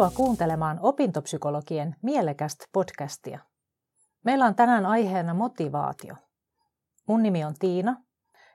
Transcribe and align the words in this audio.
Tervetuloa 0.00 0.26
kuuntelemaan 0.26 0.78
opintopsykologien 0.82 1.96
mielekästä 2.02 2.64
podcastia. 2.72 3.38
Meillä 4.24 4.46
on 4.46 4.54
tänään 4.54 4.86
aiheena 4.86 5.34
motivaatio. 5.34 6.14
Mun 7.08 7.22
nimi 7.22 7.44
on 7.44 7.54
Tiina 7.58 8.02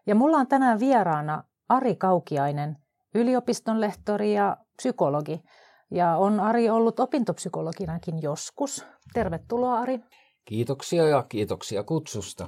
ja 0.07 0.15
mulla 0.15 0.37
on 0.37 0.47
tänään 0.47 0.79
vieraana 0.79 1.43
Ari 1.69 1.95
Kaukiainen, 1.95 2.77
yliopiston 3.15 3.81
lehtori 3.81 4.33
ja 4.33 4.57
psykologi. 4.77 5.43
Ja 5.91 6.17
on 6.17 6.39
Ari 6.39 6.69
ollut 6.69 6.99
opintopsykologinakin 6.99 8.21
joskus. 8.21 8.85
Tervetuloa 9.13 9.79
Ari. 9.79 9.99
Kiitoksia 10.45 11.07
ja 11.07 11.23
kiitoksia 11.23 11.83
kutsusta. 11.83 12.47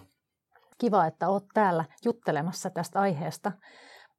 Kiva, 0.78 1.06
että 1.06 1.30
olet 1.30 1.48
täällä 1.54 1.86
juttelemassa 2.06 2.70
tästä 2.70 3.00
aiheesta. 3.00 3.52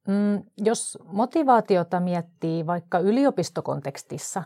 Mm, 0.07 0.43
jos 0.57 0.97
motivaatiota 1.05 1.99
miettii 1.99 2.67
vaikka 2.67 2.99
yliopistokontekstissa, 2.99 4.43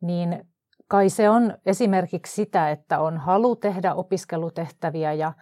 niin 0.00 0.44
kai 0.88 1.10
se 1.10 1.30
on 1.30 1.58
esimerkiksi 1.66 2.34
sitä, 2.34 2.70
että 2.70 3.00
on 3.00 3.18
halu 3.18 3.56
tehdä 3.56 3.94
opiskelutehtäviä 3.94 5.12
ja 5.12 5.32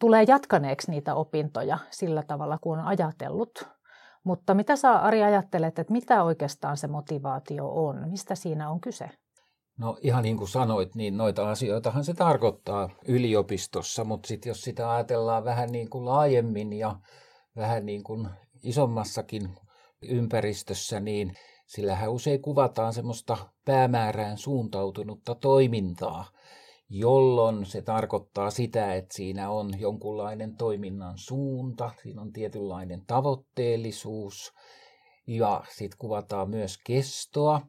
tulee 0.00 0.24
jatkaneeksi 0.28 0.90
niitä 0.90 1.14
opintoja 1.14 1.78
sillä 1.90 2.22
tavalla 2.22 2.58
kuin 2.58 2.80
on 2.80 2.86
ajatellut. 2.86 3.68
Mutta 4.24 4.54
mitä 4.54 4.76
sä 4.76 4.92
Ari 4.92 5.22
ajattelet, 5.22 5.78
että 5.78 5.92
mitä 5.92 6.22
oikeastaan 6.22 6.76
se 6.76 6.86
motivaatio 6.86 7.68
on? 7.68 8.08
Mistä 8.10 8.34
siinä 8.34 8.70
on 8.70 8.80
kyse? 8.80 9.10
No 9.78 9.98
ihan 10.00 10.22
niin 10.22 10.36
kuin 10.36 10.48
sanoit, 10.48 10.94
niin 10.94 11.16
noita 11.16 11.50
asioitahan 11.50 12.04
se 12.04 12.14
tarkoittaa 12.14 12.90
yliopistossa, 13.08 14.04
mutta 14.04 14.26
sitten 14.26 14.50
jos 14.50 14.62
sitä 14.62 14.92
ajatellaan 14.92 15.44
vähän 15.44 15.72
niin 15.72 15.90
kuin 15.90 16.04
laajemmin 16.04 16.72
ja 16.72 16.96
vähän 17.56 17.86
niin 17.86 18.02
kuin 18.04 18.28
isommassakin 18.64 19.56
ympäristössä, 20.02 21.00
niin 21.00 21.32
sillähän 21.66 22.10
usein 22.10 22.42
kuvataan 22.42 22.92
semmoista 22.92 23.36
päämäärään 23.64 24.38
suuntautunutta 24.38 25.34
toimintaa, 25.34 26.24
jolloin 26.88 27.66
se 27.66 27.82
tarkoittaa 27.82 28.50
sitä, 28.50 28.94
että 28.94 29.14
siinä 29.14 29.50
on 29.50 29.80
jonkunlainen 29.80 30.56
toiminnan 30.56 31.18
suunta, 31.18 31.90
siinä 32.02 32.20
on 32.20 32.32
tietynlainen 32.32 33.06
tavoitteellisuus 33.06 34.52
ja 35.26 35.64
sitten 35.70 35.98
kuvataan 35.98 36.50
myös 36.50 36.78
kestoa. 36.86 37.60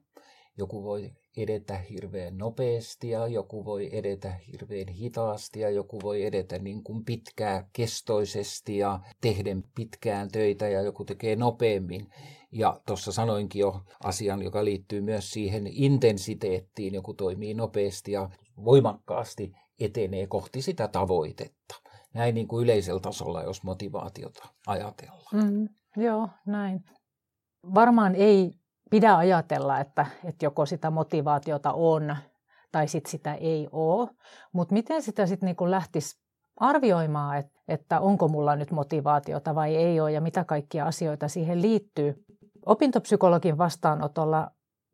Joku 0.57 0.83
voi 0.83 1.11
edetä 1.37 1.77
hirveän 1.77 2.37
nopeasti 2.37 3.09
ja 3.09 3.27
joku 3.27 3.65
voi 3.65 3.89
edetä 3.91 4.33
hirveän 4.51 4.87
hitaasti 4.87 5.59
ja 5.59 5.69
joku 5.69 6.01
voi 6.01 6.23
edetä 6.23 6.59
niin 6.59 6.83
kuin 6.83 7.05
pitkää 7.05 7.69
kestoisesti 7.73 8.77
ja 8.77 8.99
tehden 9.21 9.63
pitkään 9.75 10.31
töitä 10.31 10.67
ja 10.67 10.81
joku 10.81 11.05
tekee 11.05 11.35
nopeammin. 11.35 12.09
Ja 12.51 12.81
tuossa 12.87 13.11
sanoinkin 13.11 13.59
jo 13.59 13.81
asian, 14.03 14.41
joka 14.41 14.65
liittyy 14.65 15.01
myös 15.01 15.31
siihen 15.31 15.67
intensiteettiin, 15.67 16.93
joku 16.93 17.13
toimii 17.13 17.53
nopeasti 17.53 18.11
ja 18.11 18.29
voimakkaasti 18.65 19.51
etenee 19.79 20.27
kohti 20.27 20.61
sitä 20.61 20.87
tavoitetta. 20.87 21.75
Näin 22.13 22.35
niin 22.35 22.47
kuin 22.47 22.63
yleisellä 22.63 22.99
tasolla, 22.99 23.43
jos 23.43 23.63
motivaatiota 23.63 24.47
ajatellaan. 24.67 25.51
Mm, 25.51 25.67
joo, 26.03 26.29
näin. 26.45 26.83
Varmaan 27.73 28.15
ei 28.15 28.51
pidä 28.89 29.17
ajatella, 29.17 29.79
että, 29.79 30.05
että 30.23 30.45
joko 30.45 30.65
sitä 30.65 30.91
motivaatiota 30.91 31.73
on 31.73 32.15
tai 32.71 32.87
sit 32.87 33.05
sitä 33.05 33.33
ei 33.33 33.67
ole. 33.71 34.09
Mutta 34.53 34.73
miten 34.73 35.01
sitä 35.01 35.25
sitten 35.25 35.47
niin 35.59 35.71
lähtisi 35.71 36.19
arvioimaan, 36.57 37.37
että, 37.37 37.59
että 37.67 37.99
onko 37.99 38.27
mulla 38.27 38.55
nyt 38.55 38.71
motivaatiota 38.71 39.55
vai 39.55 39.75
ei 39.75 39.99
ole 39.99 40.11
ja 40.11 40.21
mitä 40.21 40.43
kaikkia 40.43 40.85
asioita 40.85 41.27
siihen 41.27 41.61
liittyy. 41.61 42.25
Opintopsykologin 42.65 43.57
vastaanotolla 43.57 44.51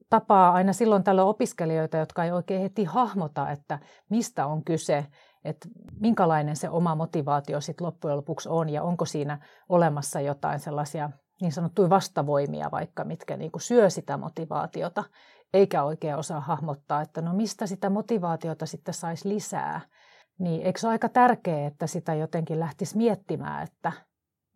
tapaa 0.10 0.52
aina 0.52 0.74
silloin 0.74 1.04
tällöin 1.04 1.28
opiskelijoita, 1.28 1.98
jotka 1.98 2.24
ei 2.24 2.32
oikein 2.32 2.62
heti 2.62 2.84
hahmota, 2.84 3.52
että 3.52 3.80
mistä 4.10 4.46
on 4.46 4.64
kyse, 4.64 5.06
että 5.44 5.68
minkälainen 6.00 6.56
se 6.56 6.70
oma 6.70 6.96
motivaatio 6.96 7.62
sitten 7.62 7.88
loppujen 7.88 8.18
lopuksi 8.18 8.50
on 8.50 8.70
ja 8.70 8.84
onko 8.84 9.06
siinä 9.06 9.40
olemassa 9.70 10.22
jotain 10.22 10.60
sellaisia 10.60 11.10
niin 11.42 11.52
sanottuja 11.52 11.90
vastavoimia 11.90 12.72
vaikka, 12.72 13.04
mitkä 13.04 13.38
niin 13.38 13.52
kuin 13.52 13.62
syö 13.62 13.90
sitä 13.90 14.18
motivaatiota, 14.18 15.04
eikä 15.54 15.84
oikein 15.84 16.16
osaa 16.16 16.40
hahmottaa, 16.40 17.02
että 17.02 17.22
no 17.22 17.34
mistä 17.34 17.68
sitä 17.68 17.90
motivaatiota 17.90 18.66
sitten 18.66 18.94
saisi 18.94 19.30
lisää. 19.30 19.82
Niin 20.40 20.62
eikö 20.62 20.80
se 20.80 20.88
ole 20.88 20.92
aika 20.92 21.10
tärkeää, 21.10 21.68
että 21.68 21.88
sitä 21.88 22.14
jotenkin 22.14 22.60
lähtisi 22.60 22.98
miettimään, 22.98 23.64
että 23.64 23.92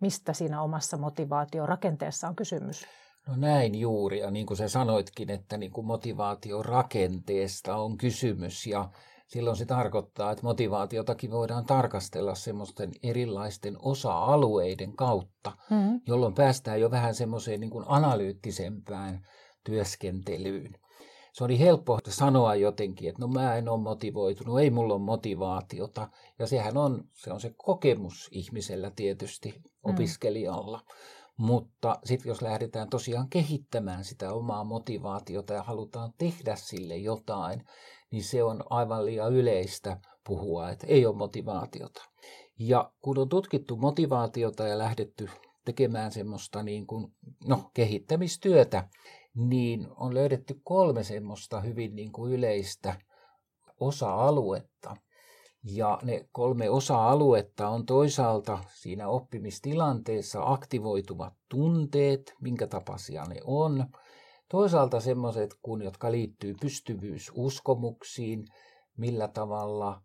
mistä 0.02 0.34
siinä 0.34 0.62
omassa 0.62 0.98
motivaatiorakenteessa 0.98 2.28
on 2.28 2.36
kysymys? 2.36 2.86
No 3.28 3.36
näin 3.36 3.76
juuri, 3.76 4.20
ja 4.20 4.32
niin 4.32 4.46
kuin 4.46 4.58
sä 4.58 4.68
sanoitkin, 4.68 5.30
että 5.32 5.58
niin 5.58 5.72
kuin 5.72 5.88
motivaatiorakenteesta 5.88 7.76
on 7.76 7.98
kysymys, 7.98 8.68
ja 8.68 8.90
silloin 9.28 9.58
se 9.58 9.66
tarkoittaa, 9.66 10.32
että 10.32 10.44
motivaatiotakin 10.44 11.32
voidaan 11.32 11.66
tarkastella 11.66 12.36
semmoisten 12.36 12.92
erilaisten 13.04 13.78
osa-alueiden 13.80 14.96
kautta, 14.96 15.52
mm-hmm. 15.70 16.02
jolloin 16.08 16.34
päästään 16.34 16.82
jo 16.82 16.92
vähän 16.92 17.16
semmoiseen 17.16 17.60
niin 17.60 17.70
kuin 17.70 17.86
analyyttisempään 17.88 19.28
työskentelyyn. 19.64 20.76
Se 21.34 21.44
oli 21.44 21.60
helppo 21.60 22.00
sanoa 22.10 22.56
jotenkin, 22.56 23.10
että 23.10 23.22
no 23.22 23.28
mä 23.28 23.56
en 23.56 23.70
ole 23.70 23.82
motivoitunut, 23.82 24.60
ei 24.60 24.70
mulla 24.70 24.94
ole 24.94 25.02
motivaatiota. 25.02 26.10
Ja 26.40 26.48
sehän 26.48 26.78
on 26.78 27.04
se, 27.14 27.34
on 27.34 27.42
se 27.42 27.54
kokemus 27.58 28.30
ihmisellä 28.32 28.92
tietysti, 28.96 29.52
mm. 29.52 29.94
opiskelijalla. 29.94 30.78
Mm. 30.78 31.46
Mutta 31.46 32.00
sitten 32.04 32.30
jos 32.30 32.42
lähdetään 32.42 32.90
tosiaan 32.90 33.30
kehittämään 33.30 34.04
sitä 34.04 34.34
omaa 34.34 34.64
motivaatiota 34.64 35.54
ja 35.54 35.64
halutaan 35.64 36.14
tehdä 36.18 36.56
sille 36.56 36.98
jotain, 36.98 37.64
niin 38.12 38.24
se 38.24 38.44
on 38.44 38.64
aivan 38.70 39.06
liian 39.06 39.34
yleistä 39.34 39.98
puhua, 40.28 40.70
että 40.70 40.88
ei 40.88 41.06
ole 41.06 41.16
motivaatiota. 41.16 42.02
Ja 42.60 42.92
kun 43.02 43.18
on 43.18 43.30
tutkittu 43.30 43.78
motivaatiota 43.78 44.68
ja 44.68 44.78
lähdetty 44.78 45.30
tekemään 45.66 46.12
semmoista 46.12 46.64
niin 46.64 46.88
kuin, 46.88 47.14
no, 47.48 47.72
kehittämistyötä, 47.74 48.88
niin 49.36 49.88
on 49.96 50.14
löydetty 50.14 50.60
kolme 50.64 51.04
semmoista 51.04 51.62
hyvin 51.62 51.96
niin 51.96 52.12
kuin 52.12 52.34
yleistä 52.34 52.96
osa-aluetta. 53.80 54.98
Ja 55.64 56.00
ne 56.04 56.30
kolme 56.32 56.70
osa-aluetta 56.70 57.70
on 57.70 57.86
toisaalta 57.86 58.60
siinä 58.74 59.08
oppimistilanteessa 59.08 60.44
aktivoituvat 60.44 61.34
tunteet, 61.50 62.34
minkä 62.42 62.68
tapaisia 62.68 63.24
ne 63.24 63.36
on. 63.44 63.86
Toisaalta 64.50 65.00
semmoiset, 65.00 65.50
kun, 65.62 65.82
jotka 65.82 66.12
liittyy 66.12 66.56
pystyvyysuskomuksiin, 66.62 68.46
millä 68.98 69.28
tavalla 69.28 70.02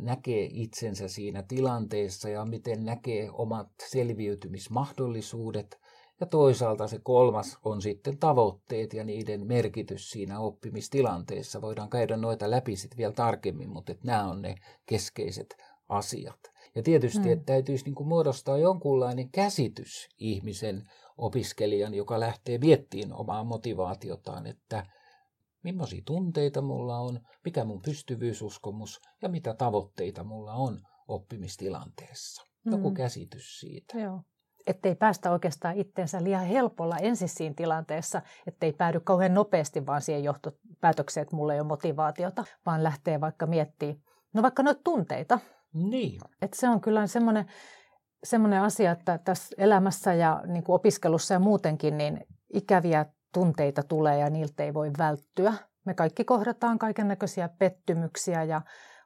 näkee 0.00 0.48
itsensä 0.50 1.08
siinä 1.08 1.42
tilanteessa 1.42 2.28
ja 2.28 2.44
miten 2.44 2.84
näkee 2.84 3.30
omat 3.32 3.68
selviytymismahdollisuudet. 3.90 5.80
Ja 6.20 6.26
toisaalta 6.26 6.86
se 6.86 6.98
kolmas 7.02 7.58
on 7.64 7.82
sitten 7.82 8.18
tavoitteet 8.18 8.94
ja 8.94 9.04
niiden 9.04 9.46
merkitys 9.46 10.10
siinä 10.10 10.40
oppimistilanteessa. 10.40 11.62
Voidaan 11.62 11.90
käydä 11.90 12.16
noita 12.16 12.50
läpi 12.50 12.76
sitten 12.76 12.98
vielä 12.98 13.12
tarkemmin, 13.12 13.70
mutta 13.70 13.92
että 13.92 14.06
nämä 14.06 14.30
on 14.30 14.42
ne 14.42 14.54
keskeiset 14.86 15.56
asiat. 15.88 16.40
Ja 16.74 16.82
tietysti, 16.82 17.18
mm. 17.18 17.32
että 17.32 17.44
täytyisi 17.44 17.84
niin 17.84 17.94
kuin 17.94 18.08
muodostaa 18.08 18.58
jonkunlainen 18.58 19.30
käsitys 19.30 20.08
ihmisen 20.18 20.82
opiskelijan, 21.16 21.94
joka 21.94 22.20
lähtee 22.20 22.58
miettimään 22.58 23.20
omaa 23.20 23.44
motivaatiotaan, 23.44 24.46
että 24.46 24.86
millaisia 25.62 26.02
tunteita 26.04 26.62
mulla 26.62 26.98
on, 26.98 27.20
mikä 27.44 27.64
mun 27.64 27.82
pystyvyysuskomus 27.82 29.00
ja 29.22 29.28
mitä 29.28 29.54
tavoitteita 29.54 30.24
mulla 30.24 30.52
on 30.52 30.80
oppimistilanteessa. 31.08 32.42
Joku 32.64 32.90
mm. 32.90 32.94
käsitys 32.94 33.60
siitä. 33.60 33.98
Joo. 33.98 34.20
Ettei 34.66 34.94
päästä 34.94 35.30
oikeastaan 35.30 35.78
itteensä 35.78 36.24
liian 36.24 36.46
helpolla 36.46 36.96
ensin 36.96 37.28
siinä 37.28 37.54
tilanteessa, 37.56 38.22
ettei 38.46 38.72
päädy 38.72 39.00
kauhean 39.00 39.34
nopeasti 39.34 39.86
vaan 39.86 40.02
siihen 40.02 40.24
johtopäätökseen, 40.24 41.22
että 41.22 41.36
mulla 41.36 41.54
ei 41.54 41.60
ole 41.60 41.66
motivaatiota, 41.66 42.44
vaan 42.66 42.82
lähtee 42.82 43.20
vaikka 43.20 43.46
miettimään, 43.46 44.02
no 44.34 44.42
vaikka 44.42 44.62
noita 44.62 44.80
tunteita. 44.84 45.38
Niin. 45.72 46.20
Että 46.42 46.60
se 46.60 46.68
on 46.68 46.80
kyllä 46.80 47.06
semmoinen, 47.06 47.46
semmoinen 48.24 48.62
asia, 48.62 48.92
että 48.92 49.18
tässä 49.18 49.54
elämässä 49.58 50.14
ja 50.14 50.42
niin 50.46 50.64
kuin 50.64 50.74
opiskelussa 50.74 51.34
ja 51.34 51.40
muutenkin, 51.40 51.98
niin 51.98 52.26
ikäviä 52.52 53.06
tunteita 53.34 53.82
tulee 53.82 54.18
ja 54.18 54.30
niiltä 54.30 54.62
ei 54.62 54.74
voi 54.74 54.90
välttyä. 54.98 55.52
Me 55.84 55.94
kaikki 55.94 56.24
kohdataan 56.24 56.78
kaiken 56.78 57.08
näköisiä 57.08 57.48
pettymyksiä 57.48 58.44
ja 58.44 58.62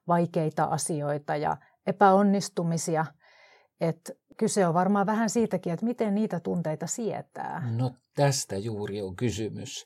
vaikeita 0.09 0.65
asioita 0.65 1.37
ja 1.37 1.57
epäonnistumisia. 1.87 3.07
Et 3.81 4.19
kyse 4.37 4.67
on 4.67 4.75
varmaan 4.75 5.07
vähän 5.07 5.31
siitäkin, 5.31 5.73
että 5.73 5.87
miten 5.87 6.15
niitä 6.15 6.41
tunteita 6.41 6.87
sietää. 6.87 7.63
No 7.77 7.91
tästä 8.15 8.57
juuri 8.57 9.03
on 9.03 9.17
kysymys. 9.17 9.85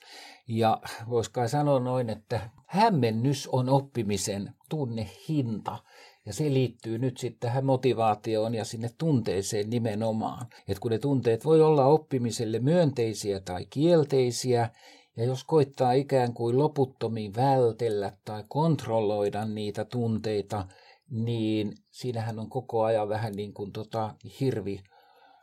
Ja 0.49 0.81
voisi 1.08 1.31
sanoa 1.46 1.81
noin, 1.81 2.11
että 2.11 2.40
hämmennys 2.67 3.49
on 3.49 3.69
oppimisen 3.69 4.55
tunnehinta. 4.69 5.78
Ja 6.27 6.33
se 6.33 6.45
liittyy 6.45 6.99
nyt 6.99 7.19
sitten 7.19 7.41
tähän 7.41 7.65
motivaatioon 7.65 8.55
ja 8.55 8.65
sinne 8.65 8.91
tunteeseen 8.99 9.71
nimenomaan. 9.71 10.47
Että 10.69 10.81
kun 10.81 10.91
ne 10.91 10.99
tunteet 10.99 11.45
voi 11.45 11.63
olla 11.63 11.87
oppimiselle 11.87 12.59
myönteisiä 12.59 13.41
tai 13.41 13.67
kielteisiä, 13.71 14.71
Ja 15.17 15.25
jos 15.25 15.45
koittaa 15.45 15.93
ikään 15.93 16.35
kuin 16.35 16.59
loputtomiin 16.59 17.35
vältellä 17.37 18.13
tai 18.25 18.45
kontrolloida 18.49 19.45
niitä 19.45 19.85
tunteita, 19.85 20.67
niin 21.11 21.73
siinähän 21.91 22.39
on 22.39 22.49
koko 22.49 22.83
ajan 22.83 23.09
vähän 23.09 23.33
niin 23.33 23.55
kuin 23.55 23.73
tota 23.73 24.15
hirvi 24.41 24.81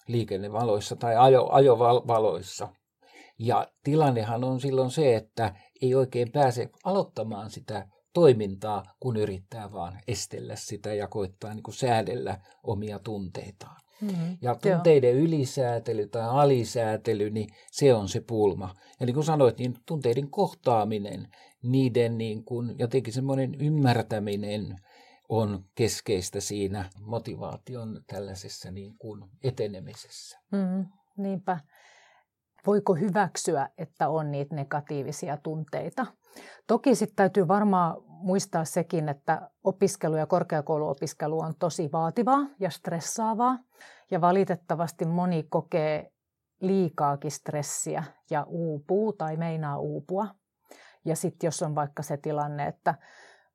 liikennevaloissa 0.07 0.95
tai 0.95 1.15
ajo, 1.17 1.49
ajovaloissa. 1.51 2.69
Ja 3.39 3.67
tilannehan 3.83 4.43
on 4.43 4.59
silloin 4.59 4.91
se, 4.91 5.15
että 5.15 5.55
ei 5.81 5.95
oikein 5.95 6.31
pääse 6.31 6.69
aloittamaan 6.83 7.51
sitä 7.51 7.87
toimintaa, 8.13 8.83
kun 8.99 9.17
yrittää 9.17 9.71
vaan 9.71 9.99
estellä 10.07 10.55
sitä 10.55 10.93
ja 10.93 11.07
koittaa 11.07 11.53
niin 11.53 11.63
kuin 11.63 11.75
säädellä 11.75 12.39
omia 12.63 12.99
tunteitaan. 12.99 13.81
Mm-hmm. 14.01 14.37
Ja 14.41 14.55
tunteiden 14.55 15.15
Joo. 15.15 15.25
ylisäätely 15.25 16.07
tai 16.07 16.29
alisäätely, 16.29 17.29
niin 17.29 17.49
se 17.71 17.93
on 17.93 18.09
se 18.09 18.21
pulma. 18.21 18.75
Ja 18.99 19.05
niin 19.05 19.13
kuin 19.13 19.23
sanoit, 19.23 19.57
niin 19.57 19.75
tunteiden 19.85 20.29
kohtaaminen, 20.29 21.27
niiden 21.63 22.17
niin 22.17 22.43
kuin 22.43 22.75
jotenkin 22.77 23.13
semmoinen 23.13 23.55
ymmärtäminen 23.61 24.75
on 25.29 25.65
keskeistä 25.75 26.39
siinä 26.39 26.89
motivaation 27.01 28.01
tällaisessa 28.07 28.71
niin 28.71 28.97
kuin 28.97 29.23
etenemisessä. 29.43 30.39
Mm, 30.51 30.85
niinpä. 31.17 31.59
Voiko 32.67 32.95
hyväksyä, 32.95 33.69
että 33.77 34.09
on 34.09 34.31
niitä 34.31 34.55
negatiivisia 34.55 35.37
tunteita? 35.37 36.05
Toki 36.67 36.95
sitten 36.95 37.15
täytyy 37.15 37.47
varmaan 37.47 37.95
muistaa 38.07 38.65
sekin, 38.65 39.09
että 39.09 39.49
opiskelu 39.63 40.15
ja 40.15 40.25
korkeakouluopiskelu 40.25 41.39
on 41.39 41.53
tosi 41.59 41.91
vaativaa 41.91 42.39
ja 42.59 42.69
stressaavaa. 42.69 43.57
Ja 44.11 44.21
valitettavasti 44.21 45.05
moni 45.05 45.43
kokee 45.49 46.11
liikaakin 46.61 47.31
stressiä 47.31 48.03
ja 48.29 48.45
uupuu 48.47 49.13
tai 49.13 49.37
meinaa 49.37 49.79
uupua. 49.79 50.27
Ja 51.05 51.15
sitten 51.15 51.47
jos 51.47 51.61
on 51.61 51.75
vaikka 51.75 52.03
se 52.03 52.17
tilanne, 52.17 52.67
että 52.67 52.95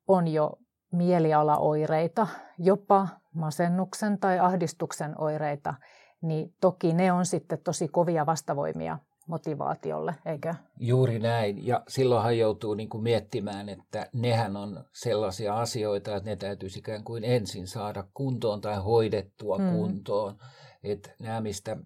on 0.07 0.27
jo 0.27 0.59
mielialaoireita, 0.91 2.27
jopa 2.57 3.07
masennuksen 3.33 4.19
tai 4.19 4.39
ahdistuksen 4.39 5.21
oireita, 5.21 5.73
niin 6.21 6.53
toki 6.61 6.93
ne 6.93 7.11
on 7.11 7.25
sitten 7.25 7.59
tosi 7.63 7.87
kovia 7.87 8.25
vastavoimia 8.25 8.97
motivaatiolle, 9.27 10.15
eikö? 10.25 10.53
Juuri 10.79 11.19
näin. 11.19 11.67
Ja 11.67 11.83
silloinhan 11.87 12.37
joutuu 12.37 12.73
niin 12.73 12.89
kuin 12.89 13.03
miettimään, 13.03 13.69
että 13.69 14.09
nehän 14.13 14.57
on 14.57 14.83
sellaisia 14.93 15.59
asioita, 15.59 16.15
että 16.15 16.29
ne 16.29 16.35
täytyisi 16.35 16.79
ikään 16.79 17.03
kuin 17.03 17.23
ensin 17.23 17.67
saada 17.67 18.03
kuntoon 18.13 18.61
tai 18.61 18.77
hoidettua 18.77 19.57
mm. 19.57 19.71
kuntoon. 19.71 20.37
Että 20.83 21.09
nämä, 21.19 21.41
mistä 21.41 21.77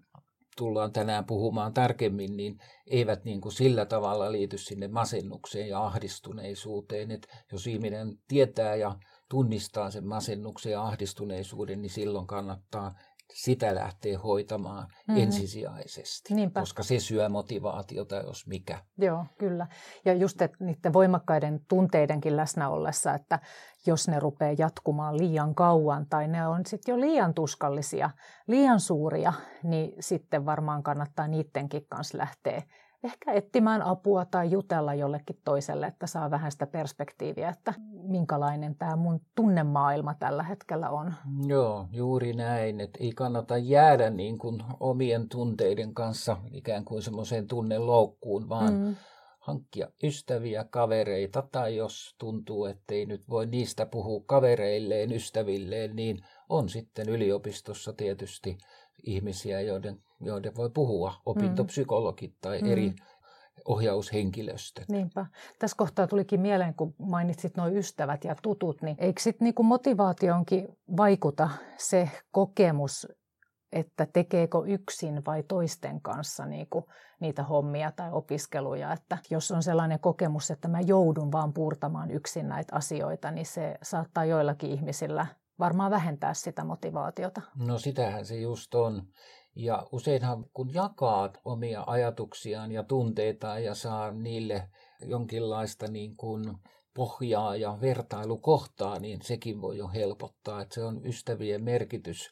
tullaan 0.58 0.92
tänään 0.92 1.26
puhumaan 1.26 1.74
tarkemmin, 1.74 2.38
niin 2.38 2.58
eivät 2.88 3.26
niin 3.26 3.42
kuin 3.42 3.52
sillä 3.52 3.86
tavalla 3.86 4.32
liity 4.32 4.58
sinne 4.58 4.88
masennukseen 4.88 5.70
ja 5.70 5.84
ahdistuneisuuteen. 5.86 7.12
Että 7.12 7.28
jos 7.52 7.68
ihminen 7.68 8.18
tietää 8.28 8.76
ja 8.76 8.96
tunnistaa 9.30 9.92
sen 9.92 10.08
masennuksen 10.08 10.72
ja 10.72 10.84
ahdistuneisuuden, 10.84 11.82
niin 11.82 11.90
silloin 11.90 12.28
kannattaa 12.28 12.96
sitä 13.34 13.76
lähtee 13.76 14.16
hoitamaan 14.16 14.88
mm-hmm. 14.88 15.24
ensisijaisesti, 15.24 16.34
Niinpä. 16.34 16.60
koska 16.60 16.84
se 16.84 17.00
syö 17.00 17.30
motivaatiota, 17.30 18.16
jos 18.16 18.48
mikä. 18.48 18.84
Joo, 18.98 19.26
kyllä. 19.38 19.68
Ja 20.06 20.14
just 20.14 20.42
että 20.42 20.58
niiden 20.66 20.94
voimakkaiden 20.94 21.60
tunteidenkin 21.68 22.38
läsnä 22.38 22.70
ollessa, 22.70 23.14
että 23.14 23.40
jos 23.86 24.08
ne 24.08 24.20
rupeaa 24.20 24.56
jatkumaan 24.58 25.18
liian 25.18 25.56
kauan 25.56 26.06
tai 26.10 26.28
ne 26.28 26.48
on 26.48 26.66
sitten 26.66 26.94
jo 26.94 27.00
liian 27.00 27.34
tuskallisia, 27.34 28.10
liian 28.48 28.80
suuria, 28.80 29.34
niin 29.64 29.94
sitten 30.00 30.46
varmaan 30.46 30.84
kannattaa 30.84 31.28
niidenkin 31.28 31.86
kanssa 31.90 32.18
lähteä 32.18 32.64
ehkä 33.04 33.31
etsimään 33.31 33.81
apua 33.81 34.25
tai 34.25 34.51
jutella 34.51 34.94
jollekin 34.94 35.42
toiselle, 35.46 35.88
että 35.88 36.07
saa 36.07 36.31
vähän 36.31 36.51
sitä 36.51 36.68
perspektiiviä, 36.68 37.50
että 37.50 37.74
minkälainen 37.92 38.75
tämä 38.75 38.96
mun 38.96 39.22
tunnemaailma 39.36 40.13
tällä 40.13 40.44
hetkellä 40.44 40.90
on. 40.90 41.13
Joo, 41.48 41.88
juuri 41.92 42.34
näin, 42.34 42.81
että 42.81 43.00
ei 43.01 43.12
kannata 43.12 43.57
jäädä 43.57 44.10
niin 44.10 44.38
kuin 44.38 44.63
omien 44.80 45.30
tunteiden 45.30 45.94
kanssa 45.94 46.38
ikään 46.51 46.86
kuin 46.86 47.01
semmoiseen 47.01 47.48
tunneloukkuun, 47.48 48.50
vaan 48.50 48.74
mm. 48.74 48.96
hankkia 49.40 49.88
ystäviä, 50.04 50.63
kavereita, 50.63 51.44
tai 51.52 51.75
jos 51.75 52.16
tuntuu, 52.18 52.66
ettei 52.66 53.06
nyt 53.06 53.30
voi 53.30 53.45
niistä 53.45 53.86
puhua 53.86 54.24
kavereilleen, 54.25 55.12
ystävilleen, 55.12 55.95
niin 55.95 56.25
on 56.50 56.69
sitten 56.69 57.10
yliopistossa 57.10 57.94
tietysti 57.94 58.57
ihmisiä, 59.04 59.62
joiden, 59.62 60.04
joiden 60.21 60.56
voi 60.56 60.69
puhua, 60.69 61.13
opintopsykologit 61.25 62.36
tai 62.42 62.62
mm. 62.62 62.71
eri 62.71 62.94
ohjaushenkilöstöt. 63.66 64.89
Niinpä. 64.89 65.25
Tässä 65.60 65.77
kohtaa 65.77 66.07
tulikin 66.07 66.42
mieleen, 66.42 66.74
kun 66.74 66.95
mainitsit 66.98 67.57
nuo 67.57 67.68
ystävät 67.68 68.24
ja 68.24 68.36
tutut, 68.42 68.81
niin 68.81 68.95
eikö 69.00 69.21
sitten 69.21 69.45
niinku 69.45 69.63
motivaationkin 69.63 70.68
vaikuta 70.98 71.50
se 71.77 72.10
kokemus, 72.31 73.07
että 73.71 74.07
tekeekö 74.13 74.57
yksin 74.68 75.25
vai 75.25 75.44
toisten 75.44 76.01
kanssa 76.01 76.45
niinku 76.45 76.86
niitä 77.19 77.44
hommia 77.44 77.92
tai 77.92 78.12
opiskeluja. 78.12 78.94
Että 78.94 79.18
jos 79.30 79.51
on 79.51 79.63
sellainen 79.63 80.00
kokemus, 80.00 80.51
että 80.51 80.68
mä 80.68 80.81
joudun 80.81 81.31
vaan 81.31 81.54
puurtamaan 81.54 82.12
yksin 82.12 82.50
näitä 82.50 82.75
asioita, 82.75 83.31
niin 83.31 83.45
se 83.45 83.77
saattaa 83.83 84.25
joillakin 84.25 84.71
ihmisillä 84.71 85.25
varmaan 85.60 85.92
vähentää 85.92 86.33
sitä 86.33 86.63
motivaatiota. 86.63 87.42
No 87.56 87.77
sitähän 87.77 88.25
se 88.25 88.36
just 88.36 88.75
on. 88.75 89.04
Ja 89.56 89.88
useinhan 89.92 90.46
kun 90.54 90.74
jakaa 90.74 91.30
omia 91.46 91.84
ajatuksiaan 91.88 92.72
ja 92.72 92.84
tunteitaan 92.84 93.63
ja 93.63 93.75
saa 93.75 94.12
niille 94.12 94.69
jonkinlaista 95.06 95.88
niin 95.88 96.16
kuin 96.16 96.44
pohjaa 96.96 97.56
ja 97.56 97.78
vertailukohtaa, 97.81 99.00
niin 99.00 99.22
sekin 99.22 99.62
voi 99.62 99.78
jo 99.78 99.88
helpottaa. 99.88 100.62
Että 100.62 100.75
se 100.75 100.84
on 100.84 101.06
ystävien 101.06 101.63
merkitys 101.63 102.30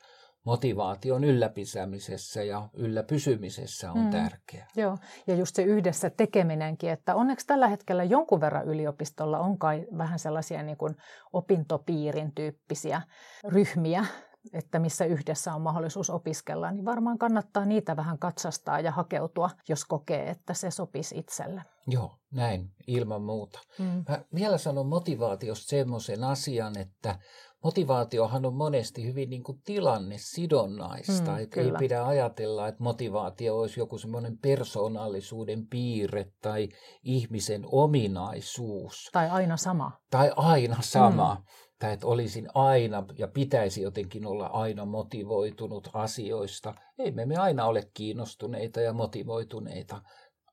motivaation 0.48 1.24
ylläpisämisessä 1.24 2.44
ja 2.44 2.70
ylläpysymisessä 2.74 3.92
on 3.92 4.04
mm. 4.04 4.10
tärkeää. 4.10 4.68
Joo, 4.76 4.98
ja 5.28 5.36
just 5.36 5.56
se 5.56 5.64
yhdessä 5.64 6.10
tekeminenkin, 6.10 6.90
että 6.90 7.16
onneksi 7.16 7.48
tällä 7.48 7.68
hetkellä 7.68 8.04
jonkun 8.04 8.42
verran 8.42 8.68
yliopistolla 8.68 9.40
on 9.40 9.58
kai 9.58 9.86
vähän 9.98 10.20
sellaisia 10.20 10.64
niin 10.64 10.78
kuin 10.78 10.96
opintopiirin 11.34 12.32
tyyppisiä 12.36 13.02
ryhmiä, 13.48 14.06
että 14.54 14.80
missä 14.80 15.06
yhdessä 15.06 15.54
on 15.54 15.62
mahdollisuus 15.62 16.10
opiskella, 16.10 16.72
niin 16.72 16.86
varmaan 16.86 17.18
kannattaa 17.18 17.66
niitä 17.66 17.96
vähän 17.96 18.20
katsastaa 18.20 18.80
ja 18.80 18.92
hakeutua, 18.92 19.50
jos 19.70 19.86
kokee, 19.86 20.30
että 20.30 20.54
se 20.54 20.72
sopisi 20.72 21.18
itselle. 21.18 21.62
Joo, 21.88 22.18
näin, 22.32 22.70
ilman 22.88 23.22
muuta. 23.22 23.60
Mm. 23.80 24.04
Mä 24.10 24.22
vielä 24.36 24.58
sanon 24.58 24.88
motivaatiosta 24.88 25.70
semmoisen 25.70 26.24
asian, 26.24 26.78
että 26.78 27.20
motivaatiohan 27.64 28.46
on 28.46 28.54
monesti 28.54 29.06
hyvin 29.06 29.30
niin 29.30 29.44
kuin 29.44 29.62
tilannesidonnaista. 29.66 31.32
Mm, 31.32 31.38
ei 31.38 31.72
pidä 31.80 32.06
ajatella, 32.06 32.68
että 32.68 32.84
motivaatio 32.84 33.60
olisi 33.60 33.80
joku 33.80 33.98
semmoinen 33.98 34.38
persoonallisuuden 34.38 35.68
piirre 35.68 36.32
tai 36.42 36.70
ihmisen 37.04 37.64
ominaisuus. 37.66 39.10
Tai 39.12 39.30
aina 39.30 39.58
sama. 39.58 39.92
Tai 40.10 40.32
aina 40.36 40.78
sama. 40.82 41.36
Mm. 41.36 41.44
Tai 41.80 41.94
että 41.94 42.08
olisin 42.08 42.48
aina 42.54 43.04
ja 43.18 43.28
pitäisi 43.28 43.82
jotenkin 43.82 44.26
olla 44.26 44.48
aina 44.48 44.86
motivoitunut 44.86 45.90
asioista. 45.94 46.74
Ei 47.00 47.12
me, 47.12 47.26
me 47.26 47.36
aina 47.36 47.66
ole 47.66 47.90
kiinnostuneita 47.94 48.82
ja 48.82 48.94
motivoituneita 48.94 50.02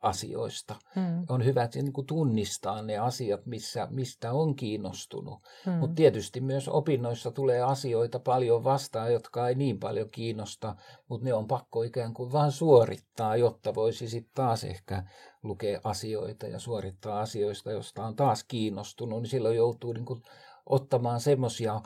asioista. 0.04 0.76
Hmm. 0.94 1.24
On 1.28 1.44
hyvä 1.44 1.62
että 1.62 1.78
niin 1.82 1.92
kuin 1.92 2.06
tunnistaa 2.06 2.82
ne 2.82 2.98
asiat, 2.98 3.46
missä, 3.46 3.88
mistä 3.90 4.32
on 4.32 4.56
kiinnostunut. 4.56 5.38
Hmm. 5.64 5.72
Mutta 5.72 5.94
tietysti 5.94 6.40
myös 6.40 6.68
opinnoissa 6.68 7.30
tulee 7.30 7.62
asioita 7.62 8.18
paljon 8.18 8.64
vastaan, 8.64 9.12
jotka 9.12 9.48
ei 9.48 9.54
niin 9.54 9.80
paljon 9.80 10.10
kiinnosta, 10.10 10.76
mutta 11.08 11.24
ne 11.24 11.34
on 11.34 11.46
pakko 11.46 11.82
ikään 11.82 12.14
kuin 12.14 12.32
vaan 12.32 12.52
suorittaa, 12.52 13.36
jotta 13.36 13.74
voisi 13.74 14.08
sitten 14.08 14.34
taas 14.34 14.64
ehkä 14.64 15.02
lukea 15.42 15.80
asioita 15.84 16.46
ja 16.46 16.58
suorittaa 16.58 17.20
asioista, 17.20 17.72
josta 17.72 18.04
on 18.04 18.16
taas 18.16 18.44
kiinnostunut, 18.44 19.22
niin 19.22 19.30
silloin 19.30 19.56
joutuu 19.56 19.92
niin 19.92 20.04
kuin 20.04 20.22
ottamaan 20.66 21.20
semmoisia 21.20 21.80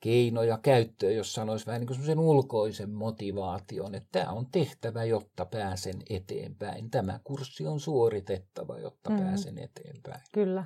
keinoja 0.00 0.58
käyttöön, 0.58 1.16
jos 1.16 1.34
sanoisi 1.34 1.66
vähän 1.66 1.80
niin 1.80 1.98
kuin 2.06 2.18
ulkoisen 2.18 2.90
motivaation, 2.90 3.94
että 3.94 4.08
tämä 4.12 4.32
on 4.32 4.46
tehtävä, 4.52 5.04
jotta 5.04 5.46
pääsen 5.46 6.02
eteenpäin. 6.10 6.90
Tämä 6.90 7.20
kurssi 7.24 7.66
on 7.66 7.80
suoritettava, 7.80 8.78
jotta 8.78 9.10
mm. 9.10 9.18
pääsen 9.18 9.58
eteenpäin. 9.58 10.20
Kyllä. 10.32 10.64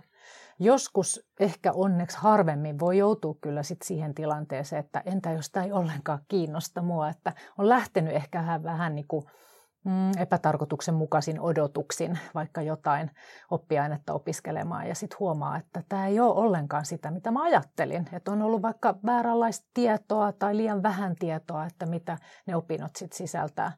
Joskus 0.60 1.26
ehkä 1.40 1.72
onneksi 1.72 2.18
harvemmin 2.18 2.78
voi 2.78 2.98
joutua 2.98 3.36
kyllä 3.40 3.62
sit 3.62 3.82
siihen 3.82 4.14
tilanteeseen, 4.14 4.80
että 4.84 5.02
entä 5.06 5.32
jos 5.32 5.50
tämä 5.50 5.66
ei 5.66 5.72
ollenkaan 5.72 6.24
kiinnosta 6.28 6.82
mua, 6.82 7.08
että 7.08 7.32
on 7.58 7.68
lähtenyt 7.68 8.14
ehkä 8.14 8.38
vähän, 8.38 8.62
vähän 8.62 8.94
niin 8.94 9.08
kuin 9.08 9.24
mm, 9.88 10.22
epätarkoituksenmukaisin 10.22 11.40
odotuksin 11.40 12.18
vaikka 12.34 12.62
jotain 12.62 13.10
oppiainetta 13.50 14.12
opiskelemaan 14.12 14.88
ja 14.88 14.94
sitten 14.94 15.18
huomaa, 15.18 15.56
että 15.56 15.82
tämä 15.88 16.06
ei 16.06 16.20
ole 16.20 16.34
ollenkaan 16.34 16.84
sitä, 16.84 17.10
mitä 17.10 17.30
mä 17.30 17.42
ajattelin. 17.42 18.08
Että 18.12 18.30
on 18.30 18.42
ollut 18.42 18.62
vaikka 18.62 18.94
vääränlaista 19.06 19.70
tietoa 19.74 20.32
tai 20.32 20.56
liian 20.56 20.82
vähän 20.82 21.14
tietoa, 21.18 21.66
että 21.66 21.86
mitä 21.86 22.18
ne 22.46 22.56
opinnot 22.56 22.96
sitten 22.96 23.16
sisältää. 23.16 23.72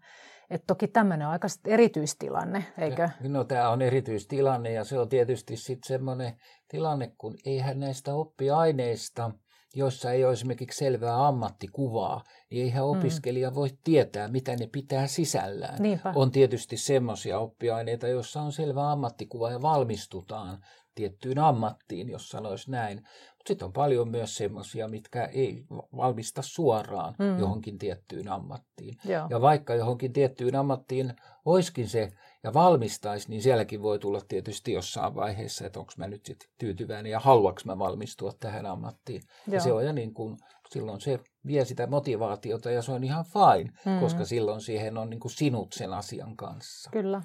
Et 0.50 0.64
toki 0.66 0.88
tämmöinen 0.88 1.26
on 1.26 1.32
aika 1.32 1.48
erityistilanne, 1.66 2.64
eikö? 2.78 3.08
No 3.28 3.44
tämä 3.44 3.70
on 3.70 3.82
erityistilanne 3.82 4.72
ja 4.72 4.84
se 4.84 4.98
on 4.98 5.08
tietysti 5.08 5.56
sitten 5.56 5.88
semmoinen 5.88 6.32
tilanne, 6.68 7.12
kun 7.18 7.34
eihän 7.46 7.80
näistä 7.80 8.14
oppiaineista– 8.14 9.30
joissa 9.74 10.12
ei 10.12 10.24
ole 10.24 10.32
esimerkiksi 10.32 10.78
selvää 10.78 11.26
ammattikuvaa, 11.26 12.24
niin 12.50 12.64
eihän 12.64 12.84
mm. 12.84 12.90
opiskelija 12.90 13.54
voi 13.54 13.68
tietää, 13.84 14.28
mitä 14.28 14.56
ne 14.56 14.66
pitää 14.66 15.06
sisällään. 15.06 15.82
Niinpä. 15.82 16.12
On 16.14 16.30
tietysti 16.30 16.76
semmoisia 16.76 17.38
oppiaineita, 17.38 18.08
joissa 18.08 18.42
on 18.42 18.52
selvä 18.52 18.90
ammattikuva 18.92 19.50
ja 19.50 19.62
valmistutaan 19.62 20.58
tiettyyn 20.94 21.38
ammattiin, 21.38 22.08
jos 22.08 22.28
sanoisi 22.28 22.70
näin. 22.70 22.96
Mutta 22.96 23.48
sitten 23.48 23.66
on 23.66 23.72
paljon 23.72 24.08
myös 24.08 24.36
semmoisia, 24.36 24.88
mitkä 24.88 25.24
ei 25.24 25.64
valmista 25.96 26.42
suoraan 26.42 27.14
mm. 27.18 27.38
johonkin 27.38 27.78
tiettyyn 27.78 28.28
ammattiin. 28.28 28.96
Joo. 29.04 29.26
Ja 29.30 29.40
vaikka 29.40 29.74
johonkin 29.74 30.12
tiettyyn 30.12 30.56
ammattiin 30.56 31.14
olisikin 31.44 31.88
se 31.88 32.10
ja 32.42 32.54
valmistaisi, 32.54 33.28
niin 33.28 33.42
sielläkin 33.42 33.82
voi 33.82 33.98
tulla 33.98 34.20
tietysti 34.28 34.72
jossain 34.72 35.14
vaiheessa, 35.14 35.66
että 35.66 35.80
onko 35.80 35.92
mä 35.96 36.08
nyt 36.08 36.26
sitten 36.26 36.48
tyytyväinen 36.58 37.12
ja 37.12 37.20
haluanko 37.20 37.60
mä 37.64 37.78
valmistua 37.78 38.32
tähän 38.40 38.66
ammattiin. 38.66 39.22
Joo. 39.46 39.54
Ja 39.54 39.60
se 39.60 39.72
on 39.72 39.86
ja 39.86 39.92
niin 39.92 40.14
kuin, 40.14 40.36
silloin 40.70 41.00
se 41.00 41.20
vie 41.46 41.64
sitä 41.64 41.86
motivaatiota 41.86 42.70
ja 42.70 42.82
se 42.82 42.92
on 42.92 43.04
ihan 43.04 43.24
fine, 43.24 43.72
mm. 43.86 44.00
koska 44.00 44.24
silloin 44.24 44.60
siihen 44.60 44.98
on 44.98 45.10
niin 45.10 45.20
kuin 45.20 45.32
sinut 45.32 45.72
sen 45.72 45.92
asian 45.92 46.36
kanssa. 46.36 46.90
Kyllä, 46.90 47.22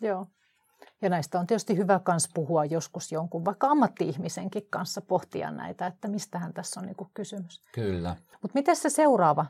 joo. 0.00 0.26
Ja 1.02 1.08
näistä 1.08 1.40
on 1.40 1.46
tietysti 1.46 1.76
hyvä 1.76 2.00
myös 2.08 2.28
puhua 2.34 2.64
joskus 2.64 3.12
jonkun, 3.12 3.44
vaikka 3.44 3.66
ammatti-ihmisenkin 3.66 4.66
kanssa 4.70 5.00
pohtia 5.00 5.50
näitä, 5.50 5.86
että 5.86 6.08
mistähän 6.08 6.52
tässä 6.52 6.80
on 6.80 6.86
niin 6.86 7.10
kysymys. 7.14 7.62
Kyllä. 7.74 8.16
Mutta 8.42 8.54
miten 8.54 8.76
se 8.76 8.90
seuraava 8.90 9.46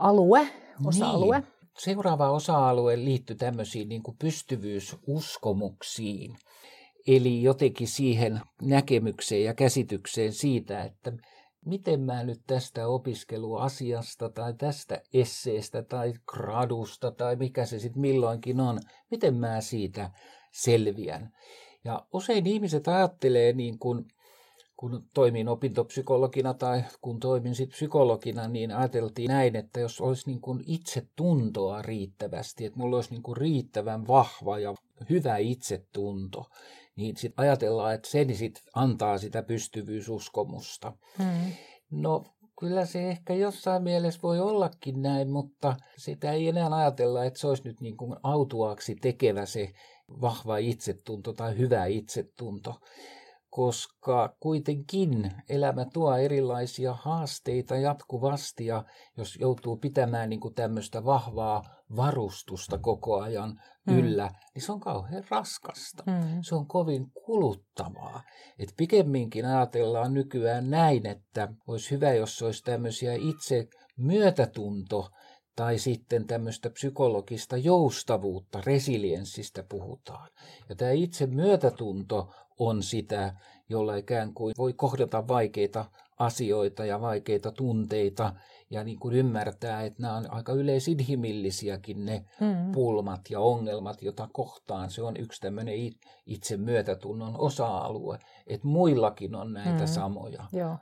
alue, 0.00 0.48
osa-alue? 0.86 1.38
Niin. 1.38 1.57
Seuraava 1.78 2.30
osa-alue 2.30 2.96
liittyy 2.96 3.36
tämmöisiin 3.36 3.88
niin 3.88 4.02
kuin 4.02 4.16
pystyvyysuskomuksiin. 4.16 6.36
Eli 7.06 7.42
jotenkin 7.42 7.88
siihen 7.88 8.40
näkemykseen 8.62 9.44
ja 9.44 9.54
käsitykseen 9.54 10.32
siitä, 10.32 10.82
että 10.82 11.12
miten 11.64 12.00
mä 12.00 12.24
nyt 12.24 12.40
tästä 12.46 12.88
opiskeluasiasta 12.88 14.28
tai 14.28 14.54
tästä 14.54 15.02
esseestä 15.12 15.82
tai 15.82 16.14
gradusta 16.26 17.10
tai 17.10 17.36
mikä 17.36 17.66
se 17.66 17.78
sitten 17.78 18.00
milloinkin 18.00 18.60
on, 18.60 18.80
miten 19.10 19.34
mä 19.34 19.60
siitä 19.60 20.10
selviän. 20.52 21.32
Ja 21.84 22.06
usein 22.12 22.46
ihmiset 22.46 22.88
ajattelee 22.88 23.52
niin 23.52 23.78
kuin 23.78 24.04
kun 24.78 25.04
toimin 25.14 25.48
opintopsykologina 25.48 26.54
tai 26.54 26.84
kun 27.00 27.20
toimin 27.20 27.54
sit 27.54 27.70
psykologina, 27.70 28.48
niin 28.48 28.70
ajateltiin 28.72 29.28
näin, 29.28 29.56
että 29.56 29.80
jos 29.80 30.00
olisi 30.00 30.26
niin 30.26 30.40
kuin 30.40 30.64
itsetuntoa 30.66 31.82
riittävästi, 31.82 32.64
että 32.64 32.78
mulla 32.78 32.96
olisi 32.96 33.10
niin 33.10 33.22
kuin 33.22 33.36
riittävän 33.36 34.06
vahva 34.06 34.58
ja 34.58 34.74
hyvä 35.10 35.36
itsetunto, 35.36 36.46
niin 36.96 37.16
sit 37.16 37.32
ajatellaan, 37.36 37.94
että 37.94 38.08
se 38.08 38.26
sit 38.32 38.62
antaa 38.74 39.18
sitä 39.18 39.42
pystyvyysuskomusta. 39.42 40.92
Hmm. 41.18 41.52
No 41.90 42.24
kyllä 42.60 42.86
se 42.86 43.08
ehkä 43.08 43.34
jossain 43.34 43.82
mielessä 43.82 44.20
voi 44.22 44.40
ollakin 44.40 45.02
näin, 45.02 45.30
mutta 45.30 45.76
sitä 45.96 46.32
ei 46.32 46.48
enää 46.48 46.76
ajatella, 46.76 47.24
että 47.24 47.40
se 47.40 47.46
olisi 47.46 47.64
nyt 47.64 47.80
niin 47.80 47.96
kuin 47.96 48.16
autuaaksi 48.22 48.94
tekevä 48.94 49.46
se 49.46 49.72
vahva 50.20 50.56
itsetunto 50.56 51.32
tai 51.32 51.58
hyvä 51.58 51.86
itsetunto 51.86 52.74
koska 53.50 54.36
kuitenkin 54.40 55.30
elämä 55.48 55.84
tuo 55.92 56.16
erilaisia 56.16 56.94
haasteita 56.94 57.76
jatkuvasti 57.76 58.66
ja 58.66 58.84
jos 59.16 59.36
joutuu 59.36 59.76
pitämään 59.76 60.30
niin 60.30 60.40
kuin 60.40 60.54
tämmöistä 60.54 61.04
vahvaa 61.04 61.62
varustusta 61.96 62.78
koko 62.78 63.20
ajan 63.20 63.60
mm. 63.86 63.98
yllä, 63.98 64.30
niin 64.54 64.62
se 64.62 64.72
on 64.72 64.80
kauhean 64.80 65.24
raskasta. 65.30 66.02
Mm. 66.06 66.38
Se 66.42 66.54
on 66.54 66.66
kovin 66.66 67.10
kuluttavaa. 67.26 68.22
Et 68.58 68.74
pikemminkin 68.76 69.46
ajatellaan 69.46 70.14
nykyään 70.14 70.70
näin, 70.70 71.06
että 71.06 71.48
olisi 71.66 71.90
hyvä, 71.90 72.12
jos 72.12 72.42
olisi 72.42 72.64
tämmöisiä 72.64 73.14
itse 73.14 73.68
myötätunto 73.96 75.10
tai 75.56 75.78
sitten 75.78 76.26
tämmöistä 76.26 76.70
psykologista 76.70 77.56
joustavuutta, 77.56 78.60
resilienssistä 78.66 79.64
puhutaan. 79.68 80.30
Ja 80.68 80.74
tämä 80.74 80.90
itse 80.90 81.26
myötätunto 81.26 82.34
on 82.58 82.82
sitä, 82.82 83.34
jolla 83.68 83.96
ikään 83.96 84.34
kuin 84.34 84.54
voi 84.58 84.72
kohdata 84.72 85.28
vaikeita 85.28 85.84
asioita 86.18 86.84
ja 86.84 87.00
vaikeita 87.00 87.52
tunteita 87.52 88.32
ja 88.70 88.84
niin 88.84 88.98
kuin 88.98 89.14
ymmärtää, 89.14 89.82
että 89.82 90.02
nämä 90.02 90.16
on 90.16 90.32
aika 90.32 90.52
yleisinhimillisiäkin 90.52 92.04
ne 92.04 92.24
mm. 92.40 92.72
pulmat 92.72 93.20
ja 93.30 93.40
ongelmat, 93.40 94.02
joita 94.02 94.28
kohtaan. 94.32 94.90
Se 94.90 95.02
on 95.02 95.16
yksi 95.16 95.40
tämmöinen 95.40 95.74
itse 96.26 96.56
myötätunnon 96.56 97.34
osa-alue, 97.38 98.18
että 98.46 98.68
muillakin 98.68 99.34
on 99.34 99.52
näitä 99.52 99.80
mm. 99.80 99.86
samoja. 99.86 100.44
Joo 100.52 100.76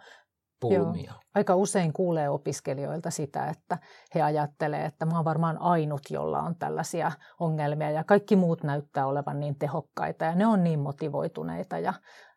pulmia. 0.60 1.10
Joo. 1.10 1.20
Aika 1.34 1.54
usein 1.54 1.92
kuulee 1.92 2.28
opiskelijoilta 2.28 3.10
sitä, 3.10 3.46
että 3.46 3.78
he 4.14 4.22
ajattelee, 4.22 4.84
että 4.84 5.06
mä 5.06 5.16
oon 5.16 5.24
varmaan 5.24 5.58
ainut, 5.60 6.02
jolla 6.10 6.40
on 6.40 6.56
tällaisia 6.56 7.12
ongelmia 7.40 7.90
ja 7.90 8.04
kaikki 8.04 8.36
muut 8.36 8.62
näyttää 8.62 9.06
olevan 9.06 9.40
niin 9.40 9.58
tehokkaita 9.58 10.24
ja 10.24 10.34
ne 10.34 10.46
on 10.46 10.64
niin 10.64 10.80
motivoituneita 10.80 11.78
ja 11.78 11.94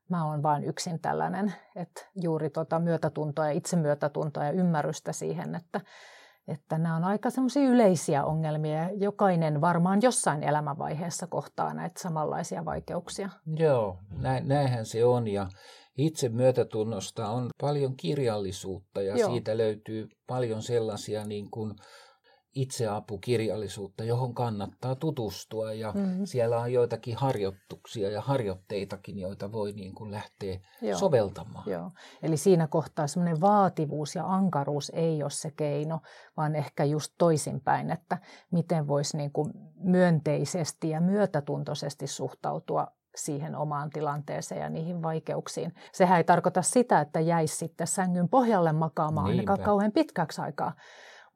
mä 0.09 0.25
oon 0.25 0.43
vain 0.43 0.63
yksin 0.63 0.99
tällainen, 0.99 1.53
että 1.75 2.05
juuri 2.15 2.49
tuota 2.49 2.79
myötätuntoa 2.79 3.45
ja 3.45 3.51
itsemyötätuntoa 3.51 4.43
ja 4.43 4.51
ymmärrystä 4.51 5.13
siihen, 5.13 5.55
että, 5.55 5.81
että 6.47 6.77
nämä 6.77 6.95
on 6.95 7.03
aika 7.03 7.29
semmoisia 7.29 7.69
yleisiä 7.69 8.23
ongelmia. 8.23 8.89
Jokainen 8.89 9.61
varmaan 9.61 9.99
jossain 10.01 10.43
elämänvaiheessa 10.43 11.27
kohtaa 11.27 11.73
näitä 11.73 12.01
samanlaisia 12.01 12.65
vaikeuksia. 12.65 13.29
Joo, 13.45 13.97
näinhän 14.43 14.85
se 14.85 15.05
on 15.05 15.27
ja 15.27 15.47
itse 16.05 16.29
myötätunnosta 16.29 17.29
on 17.29 17.49
paljon 17.61 17.95
kirjallisuutta 17.97 19.01
ja 19.01 19.17
Joo. 19.17 19.31
siitä 19.31 19.57
löytyy 19.57 20.09
paljon 20.27 20.61
sellaisia 20.61 21.23
niin 21.23 21.51
kuin 21.51 21.73
itseapukirjallisuutta, 22.55 24.03
johon 24.03 24.33
kannattaa 24.33 24.95
tutustua 24.95 25.73
ja 25.73 25.91
mm. 25.91 26.25
siellä 26.25 26.59
on 26.59 26.73
joitakin 26.73 27.15
harjoituksia 27.15 28.09
ja 28.09 28.21
harjoitteitakin, 28.21 29.19
joita 29.19 29.51
voi 29.51 29.71
niin 29.71 29.95
kuin 29.95 30.11
lähteä 30.11 30.59
Joo. 30.81 30.99
soveltamaan. 30.99 31.71
Joo. 31.71 31.91
Eli 32.23 32.37
siinä 32.37 32.67
kohtaa 32.67 33.07
semmoinen 33.07 33.41
vaativuus 33.41 34.15
ja 34.15 34.27
ankaruus 34.27 34.91
ei 34.95 35.23
ole 35.23 35.31
se 35.31 35.51
keino, 35.51 35.99
vaan 36.37 36.55
ehkä 36.55 36.83
just 36.83 37.13
toisinpäin, 37.17 37.91
että 37.91 38.17
miten 38.51 38.87
voisi 38.87 39.17
niin 39.17 39.31
kuin 39.31 39.53
myönteisesti 39.75 40.89
ja 40.89 41.01
myötätuntoisesti 41.01 42.07
suhtautua 42.07 42.87
siihen 43.19 43.55
omaan 43.55 43.89
tilanteeseen 43.89 44.61
ja 44.61 44.69
niihin 44.69 45.03
vaikeuksiin. 45.03 45.73
Sehän 45.93 46.17
ei 46.17 46.23
tarkoita 46.23 46.61
sitä, 46.61 47.01
että 47.01 47.19
jäisi 47.19 47.55
sitten 47.55 47.87
sängyn 47.87 48.29
pohjalle 48.29 48.71
makaamaan 48.71 49.25
Niinpä. 49.25 49.39
ainakaan 49.39 49.65
kauhean 49.65 49.91
pitkäksi 49.91 50.41
aikaa, 50.41 50.73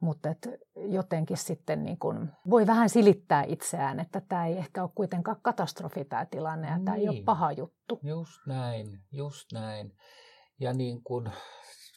mutta 0.00 0.28
et 0.28 0.48
jotenkin 0.76 1.36
sitten 1.36 1.82
niin 1.82 1.98
kun 1.98 2.28
voi 2.50 2.66
vähän 2.66 2.88
silittää 2.88 3.44
itseään, 3.48 4.00
että 4.00 4.20
tämä 4.20 4.46
ei 4.46 4.56
ehkä 4.56 4.82
ole 4.82 4.90
kuitenkaan 4.94 5.36
katastrofi 5.42 6.04
tämä 6.04 6.26
tilanne 6.26 6.68
ja 6.68 6.76
niin. 6.76 6.84
tämä 6.84 6.96
ei 6.96 7.08
ole 7.08 7.14
niin. 7.14 7.24
paha 7.24 7.52
juttu. 7.52 8.00
Just 8.02 8.46
näin, 8.46 8.98
just 9.12 9.52
näin. 9.52 9.92
Ja 10.60 10.72
niin 10.72 11.02
kun, 11.04 11.30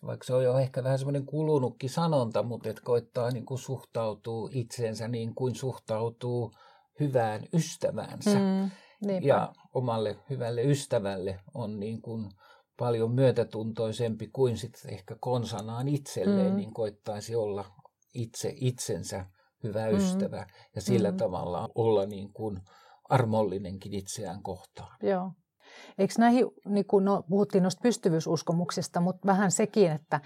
vaikka 0.06 0.24
se 0.24 0.34
on 0.34 0.44
jo 0.44 0.58
ehkä 0.58 0.84
vähän 0.84 1.00
semmoinen 1.00 1.25
kulunutkin 1.25 1.89
sanonta, 1.89 2.44
mutta 2.44 2.70
että 2.70 2.82
koittaa 2.86 3.32
niin 3.32 3.46
kuin 3.46 3.60
suhtautua 3.60 4.50
itseensä 4.51 5.08
niin 5.08 5.36
kuin 5.36 5.56
suhtautuu 5.56 6.51
hyvään 7.00 7.41
ystäväänsä. 7.53 8.39
Mm. 8.39 8.72
Niinpä. 9.06 9.27
ja 9.27 9.54
omalle 9.74 10.18
hyvälle 10.30 10.63
ystävälle 10.63 11.39
on 11.54 11.80
niin 11.80 12.01
kuin 12.01 12.30
paljon 12.77 13.12
myötätuntoisempi 13.12 14.27
kuin 14.27 14.58
sitten 14.58 14.94
ehkä 14.94 15.16
konsanaan 15.20 15.88
itselleen, 15.88 16.51
mm. 16.51 16.58
niin 16.58 16.74
koittaisi 16.74 17.36
olla 17.36 17.66
itse 18.13 18.54
itsensä 18.56 19.25
hyvä 19.63 19.89
mm. 19.89 19.98
ystävä 19.98 20.48
ja 20.75 20.82
sillä 20.82 21.12
mm. 21.12 21.18
tavalla 21.18 21.70
olla 21.75 22.06
niin 22.06 22.34
kuin 22.34 22.60
armollinenkin 23.10 23.94
itseään 23.94 24.44
kohtaan. 24.44 24.98
Joo. 25.04 25.32
Eikö 25.98 26.13
näihin, 26.18 26.46
niin 26.66 26.86
kuin, 26.86 27.06
no, 27.06 27.24
puhuttiin 27.30 27.63
noista 27.63 27.82
pystyvyysuskomuksista, 27.84 29.01
mutta 29.01 29.25
vähän 29.25 29.51
sekin, 29.51 29.92
että, 29.92 30.22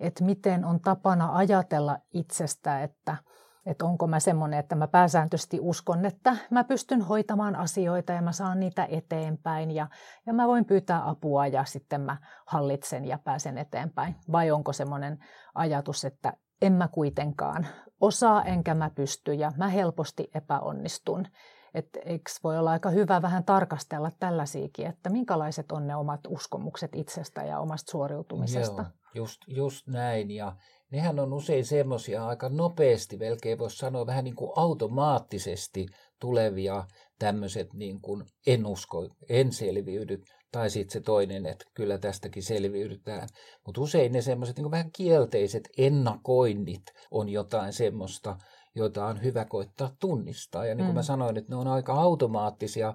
että 0.00 0.24
miten 0.24 0.64
on 0.64 0.80
tapana 0.80 1.36
ajatella 1.36 1.98
itsestä, 2.14 2.82
että– 2.82 3.16
että 3.66 3.84
onko 3.84 4.06
mä 4.06 4.20
semmoinen, 4.20 4.58
että 4.58 4.74
mä 4.74 4.88
pääsääntöisesti 4.88 5.58
uskon, 5.60 6.04
että 6.04 6.36
mä 6.50 6.64
pystyn 6.64 7.02
hoitamaan 7.02 7.56
asioita 7.56 8.12
ja 8.12 8.22
mä 8.22 8.32
saan 8.32 8.60
niitä 8.60 8.86
eteenpäin 8.90 9.70
ja, 9.70 9.88
ja 10.26 10.32
mä 10.32 10.48
voin 10.48 10.64
pyytää 10.64 11.08
apua 11.08 11.46
ja 11.46 11.64
sitten 11.64 12.00
mä 12.00 12.16
hallitsen 12.46 13.04
ja 13.04 13.18
pääsen 13.18 13.58
eteenpäin. 13.58 14.16
Vai 14.32 14.50
onko 14.50 14.72
semmoinen 14.72 15.18
ajatus, 15.54 16.04
että 16.04 16.32
en 16.62 16.72
mä 16.72 16.88
kuitenkaan 16.88 17.66
osaa 18.00 18.44
enkä 18.44 18.74
mä 18.74 18.90
pysty 18.90 19.34
ja 19.34 19.52
mä 19.56 19.68
helposti 19.68 20.30
epäonnistun. 20.34 21.26
Että 21.74 22.00
eikö 22.04 22.30
voi 22.44 22.58
olla 22.58 22.70
aika 22.70 22.90
hyvä 22.90 23.22
vähän 23.22 23.44
tarkastella 23.44 24.10
tällaisiakin, 24.18 24.86
että 24.86 25.10
minkälaiset 25.10 25.72
on 25.72 25.86
ne 25.86 25.96
omat 25.96 26.20
uskomukset 26.28 26.94
itsestä 26.94 27.42
ja 27.42 27.58
omasta 27.60 27.90
suoriutumisesta. 27.90 28.82
Joo, 28.82 28.90
just, 29.14 29.40
just 29.46 29.86
näin 29.86 30.30
ja 30.30 30.56
nehän 30.92 31.18
on 31.18 31.32
usein 31.32 31.64
semmoisia 31.64 32.26
aika 32.26 32.48
nopeasti, 32.48 33.16
melkein 33.16 33.58
voisi 33.58 33.76
sanoa 33.76 34.06
vähän 34.06 34.24
niin 34.24 34.36
kuin 34.36 34.52
automaattisesti 34.56 35.86
tulevia 36.20 36.84
tämmöiset 37.18 37.74
niin 37.74 38.00
kuin 38.00 38.24
en 38.46 38.66
usko, 38.66 39.08
en 39.28 39.52
selviydy, 39.52 40.22
tai 40.52 40.70
sitten 40.70 40.92
se 40.92 41.00
toinen, 41.00 41.46
että 41.46 41.64
kyllä 41.74 41.98
tästäkin 41.98 42.42
selviydytään. 42.42 43.28
Mutta 43.66 43.80
usein 43.80 44.12
ne 44.12 44.22
semmoiset 44.22 44.56
niin 44.56 44.70
vähän 44.70 44.92
kielteiset 44.92 45.68
ennakoinnit 45.78 46.82
on 47.10 47.28
jotain 47.28 47.72
semmoista, 47.72 48.36
joita 48.74 49.06
on 49.06 49.22
hyvä 49.22 49.44
koittaa 49.44 49.96
tunnistaa. 50.00 50.66
Ja 50.66 50.74
niin 50.74 50.84
kuin 50.84 50.94
mm. 50.94 50.98
mä 50.98 51.02
sanoin, 51.02 51.36
että 51.36 51.52
ne 51.52 51.56
on 51.56 51.68
aika 51.68 51.92
automaattisia, 51.92 52.94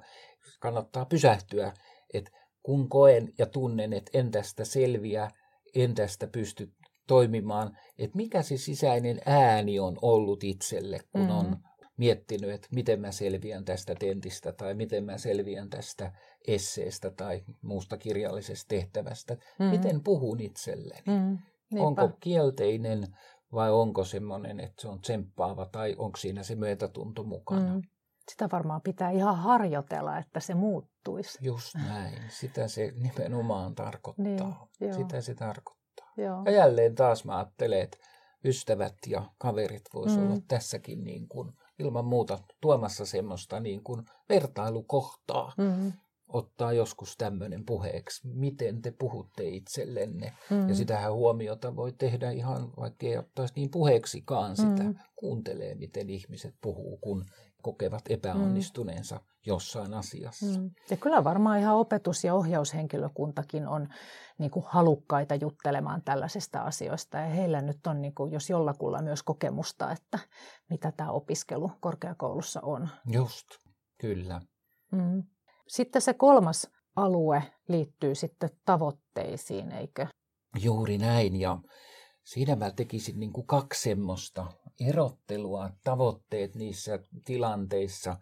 kannattaa 0.60 1.06
pysähtyä, 1.06 1.74
että 2.14 2.32
kun 2.64 2.90
koen 2.90 3.34
ja 3.38 3.46
tunnen, 3.46 3.94
että 3.94 4.12
en 4.14 4.32
tästä 4.32 4.66
selviä, 4.66 5.30
en 5.76 5.96
tästä 5.96 6.28
pysty 6.28 6.72
toimimaan, 7.12 7.78
että 7.98 8.18
mikä 8.18 8.42
se 8.42 8.58
sisäinen 8.58 9.22
ääni 9.26 9.80
on 9.80 9.98
ollut 10.02 10.44
itselle, 10.44 11.00
kun 11.12 11.22
mm. 11.22 11.30
on 11.30 11.58
miettinyt, 11.98 12.50
että 12.50 12.68
miten 12.72 13.02
mä 13.02 13.12
selviän 13.12 13.66
tästä 13.66 13.96
tentistä 13.96 14.52
tai 14.52 14.74
miten 14.74 15.04
mä 15.04 15.18
selviän 15.18 15.70
tästä 15.70 16.12
esseestä 16.48 17.12
tai 17.12 17.42
muusta 17.62 17.98
kirjallisesta 17.98 18.68
tehtävästä. 18.68 19.38
Mm. 19.60 19.66
Miten 19.66 20.04
puhun 20.04 20.40
itselleni? 20.40 21.04
Mm. 21.08 21.38
Onko 21.80 22.10
kielteinen 22.20 23.08
vai 23.54 23.72
onko 23.72 24.04
semmoinen, 24.04 24.60
että 24.60 24.82
se 24.82 24.88
on 24.88 25.02
tsemppaava 25.02 25.66
tai 25.66 25.96
onko 25.98 26.18
siinä 26.18 26.44
se 26.44 26.56
myötätunto 26.56 27.24
mukana? 27.24 27.76
Mm. 27.76 27.82
Sitä 28.32 28.50
varmaan 28.52 28.82
pitää 28.82 29.12
ihan 29.12 29.38
harjoitella, 29.38 30.18
että 30.18 30.40
se 30.40 30.54
muuttuisi. 30.54 31.40
Just 31.42 31.76
näin. 31.76 32.22
Sitä 32.30 32.68
se 32.68 32.94
nimenomaan 32.96 33.76
tarkoittaa. 33.76 34.68
Niin, 34.80 34.94
Sitä 34.94 35.22
se 35.22 35.36
tarkoittaa. 35.36 35.81
Joo. 36.24 36.42
Ja 36.46 36.52
jälleen 36.52 36.96
taas 36.96 37.26
mä 37.26 37.38
ajattelen, 37.38 37.82
että 37.82 37.98
ystävät 38.46 38.96
ja 39.08 39.24
kaverit 39.38 39.84
voisivat 39.94 40.24
mm. 40.24 40.32
olla 40.32 40.42
tässäkin 40.48 41.04
niin 41.04 41.28
kuin 41.28 41.52
ilman 41.80 42.06
muuta 42.06 42.40
tuomassa 42.62 43.06
semmoista 43.06 43.60
niin 43.60 43.84
kuin 43.84 44.06
vertailukohtaa. 44.30 45.54
Mm 45.58 45.94
ottaa 46.34 46.74
joskus 46.74 47.18
tämmöinen 47.18 47.66
puheeksi, 47.66 48.28
miten 48.28 48.82
te 48.82 48.92
puhutte 48.92 49.44
itsellenne. 49.44 50.34
Mm. 50.50 50.70
Ja 50.70 50.76
sitähän 50.76 51.14
huomiota 51.14 51.76
voi 51.76 51.92
tehdä 51.92 52.32
ihan, 52.32 52.74
vaikka 52.78 53.06
ei 53.06 53.18
ottaisi 53.18 53.54
niin 53.56 53.72
puheeksikaan 53.72 54.56
sitä. 54.56 54.84
Mm. 54.84 54.96
Kuuntelee, 55.16 55.76
miten 55.76 56.10
ihmiset 56.10 56.56
puhuu, 56.62 56.98
kun 56.98 57.26
kokevat 57.62 58.02
epäonnistuneensa 58.10 59.16
mm. 59.16 59.22
jossain 59.46 59.94
asiassa. 59.94 60.60
Mm. 60.60 60.72
Ja 60.90 60.98
kyllä 60.98 61.24
varmaan 61.24 61.60
ihan 61.60 61.76
opetus- 61.76 62.24
ja 62.24 62.34
ohjaushenkilökuntakin 62.34 63.68
on 63.68 63.88
niin 64.38 64.52
kuin 64.52 64.66
halukkaita 64.70 65.36
juttelemaan 65.36 66.02
tällaisista 66.02 66.62
asioista. 66.62 67.18
Ja 67.18 67.26
heillä 67.26 67.62
nyt 67.62 67.88
on, 67.88 68.02
niin 68.02 68.16
kuin, 68.16 68.32
jos 68.32 68.50
jollakulla 68.50 69.02
myös 69.02 69.24
kokemusta, 69.24 69.92
että 69.92 70.20
mitä 70.70 70.92
tämä 70.98 71.12
opiskelu 71.12 71.72
korkeakoulussa 71.80 72.60
on. 72.64 72.90
Just, 73.12 73.48
kyllä. 74.02 74.42
Mm. 74.92 75.24
Sitten 75.68 76.02
se 76.02 76.14
kolmas 76.14 76.68
alue 76.96 77.44
liittyy 77.68 78.16
sitten 78.16 78.50
tavoitteisiin, 78.66 79.72
eikö? 79.72 80.08
Juuri 80.62 80.98
näin, 80.98 81.40
ja 81.40 81.58
siinä 82.24 82.56
mä 82.56 82.72
tekisin 82.72 83.20
niin 83.20 83.34
kuin 83.34 83.48
kaksi 83.48 83.82
semmoista 83.82 84.48
erottelua, 84.88 85.70
tavoitteet 85.84 86.56
niissä 86.56 87.00
tilanteissa. 87.26 88.18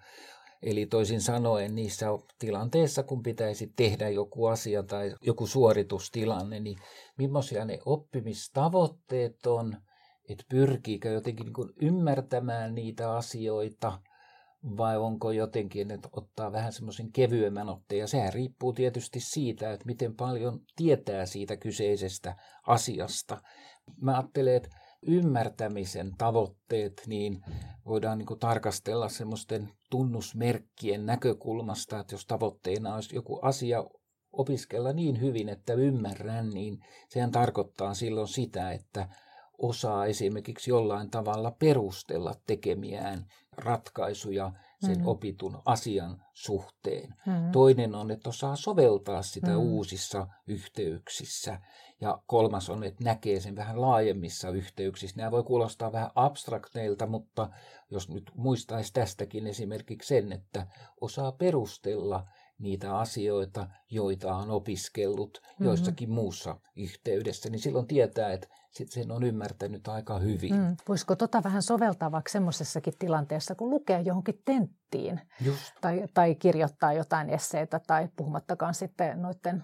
Eli 0.61 0.85
toisin 0.85 1.21
sanoen 1.21 1.75
niissä 1.75 2.05
tilanteissa, 2.39 3.03
kun 3.03 3.23
pitäisi 3.23 3.73
tehdä 3.75 4.09
joku 4.09 4.45
asia 4.45 4.83
tai 4.83 5.15
joku 5.21 5.47
suoritustilanne, 5.47 6.59
niin 6.59 6.77
millaisia 7.17 7.65
ne 7.65 7.79
oppimistavoitteet 7.85 9.45
on, 9.45 9.77
että 10.29 10.43
pyrkiikö 10.49 11.09
jotenkin 11.09 11.45
niin 11.45 11.73
ymmärtämään 11.81 12.75
niitä 12.75 13.15
asioita 13.15 13.99
vai 14.77 14.97
onko 14.97 15.31
jotenkin, 15.31 15.91
että 15.91 16.09
ottaa 16.11 16.51
vähän 16.51 16.73
semmoisen 16.73 17.11
kevyemmän 17.11 17.69
otteen. 17.69 17.99
Ja 17.99 18.07
sehän 18.07 18.33
riippuu 18.33 18.73
tietysti 18.73 19.19
siitä, 19.19 19.73
että 19.73 19.85
miten 19.85 20.15
paljon 20.15 20.61
tietää 20.75 21.25
siitä 21.25 21.57
kyseisestä 21.57 22.35
asiasta. 22.67 23.41
Mä 24.01 24.17
ajattelen, 24.17 24.55
että 24.55 24.69
ymmärtämisen 25.01 26.11
tavoitteet, 26.17 27.03
niin 27.07 27.41
voidaan 27.85 28.17
niin 28.17 28.25
kuin 28.25 28.39
tarkastella 28.39 29.09
semmoisten 29.09 29.69
tunnusmerkkien 29.89 31.05
näkökulmasta, 31.05 31.99
että 31.99 32.13
jos 32.13 32.25
tavoitteena 32.25 32.95
olisi 32.95 33.15
joku 33.15 33.39
asia 33.41 33.83
opiskella 34.31 34.93
niin 34.93 35.21
hyvin, 35.21 35.49
että 35.49 35.73
ymmärrän, 35.73 36.49
niin 36.49 36.77
sehän 37.09 37.31
tarkoittaa 37.31 37.93
silloin 37.93 38.27
sitä, 38.27 38.71
että 38.71 39.09
osaa 39.57 40.05
esimerkiksi 40.05 40.71
jollain 40.71 41.09
tavalla 41.09 41.51
perustella 41.51 42.35
tekemiään 42.47 43.25
ratkaisuja 43.57 44.51
sen 44.79 44.91
mm-hmm. 44.91 45.07
opitun 45.07 45.61
asian 45.65 46.25
suhteen. 46.33 47.15
Mm-hmm. 47.25 47.51
Toinen 47.51 47.95
on, 47.95 48.11
että 48.11 48.29
osaa 48.29 48.55
soveltaa 48.55 49.21
sitä 49.21 49.47
mm-hmm. 49.47 49.63
uusissa 49.63 50.27
yhteyksissä. 50.47 51.59
Ja 52.01 52.21
kolmas 52.25 52.69
on, 52.69 52.83
että 52.83 53.03
näkee 53.03 53.39
sen 53.39 53.55
vähän 53.55 53.81
laajemmissa 53.81 54.49
yhteyksissä. 54.49 55.17
Nämä 55.17 55.31
voi 55.31 55.43
kuulostaa 55.43 55.91
vähän 55.91 56.11
abstrakteilta, 56.15 57.07
mutta 57.07 57.49
jos 57.91 58.09
nyt 58.09 58.31
muistaisi 58.35 58.93
tästäkin 58.93 59.47
esimerkiksi 59.47 60.07
sen, 60.07 60.31
että 60.31 60.67
osaa 61.01 61.31
perustella 61.31 62.25
niitä 62.59 62.97
asioita, 62.97 63.67
joita 63.89 64.35
on 64.35 64.51
opiskellut 64.51 65.41
mm-hmm. 65.41 65.65
joissakin 65.65 66.11
muussa 66.11 66.59
yhteydessä, 66.75 67.49
niin 67.49 67.59
silloin 67.59 67.87
tietää, 67.87 68.33
että 68.33 68.47
sit 68.71 68.91
sen 68.91 69.11
on 69.11 69.23
ymmärtänyt 69.23 69.87
aika 69.87 70.19
hyvin. 70.19 70.55
Mm. 70.55 70.77
Voisiko 70.87 71.15
tota 71.15 71.43
vähän 71.43 71.61
soveltaa 71.61 72.11
vaikka 72.11 72.31
semmoisessakin 72.31 72.93
tilanteessa, 72.99 73.55
kun 73.55 73.69
lukee 73.69 74.01
johonkin 74.01 74.41
tenttiin 74.45 75.21
tai, 75.81 76.03
tai 76.13 76.35
kirjoittaa 76.35 76.93
jotain 76.93 77.29
esseitä 77.29 77.79
tai 77.87 78.09
puhumattakaan 78.15 78.73
sitten 78.73 79.21
noiden 79.21 79.63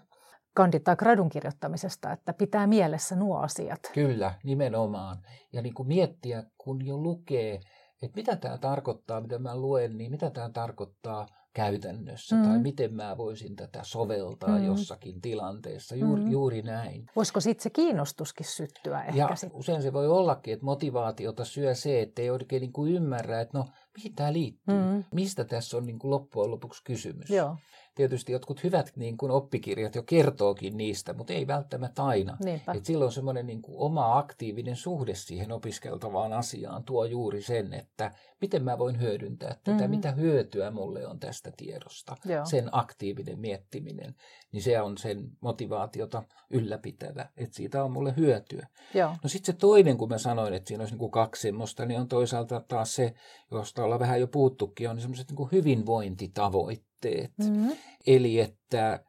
kandit 0.54 0.84
tai 0.84 0.96
gradun 0.96 1.30
kirjoittamisesta, 1.30 2.12
että 2.12 2.34
pitää 2.34 2.68
mielessä 2.68 3.16
nuo 3.16 3.38
asiat. 3.38 3.80
Kyllä, 3.94 4.34
nimenomaan. 4.44 5.18
Ja 5.54 5.62
niin 5.62 5.74
kuin 5.74 5.88
miettiä, 5.88 6.44
kun 6.58 6.86
jo 6.86 6.98
lukee, 6.98 7.60
että 8.02 8.16
mitä 8.16 8.36
tämä 8.36 8.58
tarkoittaa, 8.58 9.22
mitä 9.22 9.40
mä 9.40 9.58
luen, 9.58 9.98
niin 9.98 10.12
mitä 10.12 10.30
tämä 10.30 10.50
tarkoittaa 10.50 11.28
käytännössä, 11.56 12.36
mm. 12.36 12.44
tai 12.44 12.60
miten 12.60 12.94
mä 12.94 13.18
voisin 13.18 13.56
tätä 13.56 13.80
soveltaa 13.84 14.58
mm. 14.58 14.66
jossakin 14.66 15.22
tilanteessa. 15.22 15.96
Juuri, 15.96 16.22
mm. 16.22 16.32
juuri 16.32 16.62
näin. 16.62 17.06
Voisiko 17.16 17.40
sitten 17.40 17.64
se 17.64 17.70
kiinnostuskin 17.70 18.46
syttyä 18.46 19.04
ehkä? 19.04 19.18
Ja 19.18 19.36
sit? 19.36 19.50
usein 19.54 19.82
se 19.82 19.94
voi 19.94 20.08
ollakin, 20.08 20.54
että 20.54 20.66
motivaatiota 20.66 21.46
syö 21.46 21.76
se, 21.76 22.02
että 22.02 22.22
ei 22.22 22.30
oikein 22.30 22.62
niin 22.62 22.74
kuin 22.74 22.92
ymmärrä, 22.92 23.42
että 23.42 23.58
no 23.58 23.66
mihin 23.98 24.16
tämä 24.16 24.34
liittyy, 24.34 24.76
mm. 24.76 25.04
mistä 25.14 25.46
tässä 25.46 25.78
on 25.78 25.86
niin 25.86 26.00
kuin 26.00 26.12
loppujen 26.12 26.52
lopuksi 26.52 26.84
kysymys. 26.84 27.30
Joo 27.30 27.56
tietysti 27.96 28.32
jotkut 28.32 28.64
hyvät 28.64 28.92
niin 28.96 29.18
kuin 29.18 29.32
oppikirjat 29.32 29.96
jo 29.96 30.04
kertookin 30.04 30.78
niistä, 30.78 31.14
mutta 31.14 31.34
ei 31.34 31.48
välttämättä 31.48 32.04
aina. 32.04 32.38
Et 32.76 32.86
silloin 32.86 33.12
semmoinen 33.12 33.48
niin 33.48 33.62
kuin 33.62 33.78
oma 33.78 34.18
aktiivinen 34.18 34.76
suhde 34.76 35.16
siihen 35.16 35.52
opiskeltavaan 35.52 36.34
asiaan 36.34 36.84
tuo 36.84 37.06
juuri 37.06 37.42
sen, 37.42 37.74
että 37.74 38.12
miten 38.42 38.64
mä 38.64 38.78
voin 38.78 39.02
hyödyntää 39.02 39.56
tätä, 39.64 39.72
mm-hmm. 39.72 39.90
mitä 39.90 40.12
hyötyä 40.12 40.72
mulle 40.72 41.08
on 41.08 41.20
tästä 41.20 41.52
tiedosta. 41.58 42.18
Joo. 42.26 42.46
Sen 42.46 42.70
aktiivinen 42.72 43.40
miettiminen, 43.40 44.16
niin 44.52 44.64
se 44.64 44.82
on 44.82 44.98
sen 44.98 45.30
motivaatiota 45.42 46.24
ylläpitävä, 46.50 47.30
että 47.38 47.56
siitä 47.56 47.84
on 47.84 47.92
mulle 47.92 48.14
hyötyä. 48.18 48.68
Joo. 48.94 49.16
No 49.24 49.30
sitten 49.30 49.54
se 49.54 49.60
toinen, 49.60 49.98
kun 49.98 50.10
mä 50.10 50.18
sanoin, 50.18 50.54
että 50.54 50.68
siinä 50.68 50.82
olisi 50.82 50.94
niin 50.94 51.00
kuin 51.00 51.12
kaksi 51.12 51.42
semmoista, 51.42 51.86
niin 51.86 52.00
on 52.00 52.08
toisaalta 52.08 52.62
taas 52.68 52.96
se, 52.96 53.14
josta 53.52 53.85
ollaan 53.86 54.00
vähän 54.00 54.20
jo 54.20 54.28
puhuttukin, 54.28 54.90
on 54.90 55.02
semmoiset 55.02 55.32
niin 55.32 55.52
hyvinvointitavoitteet 55.52 56.96
tavoitteet. 57.06 57.32
Mm-hmm. 57.38 57.78
Eli 58.08 58.40
että 58.40 59.04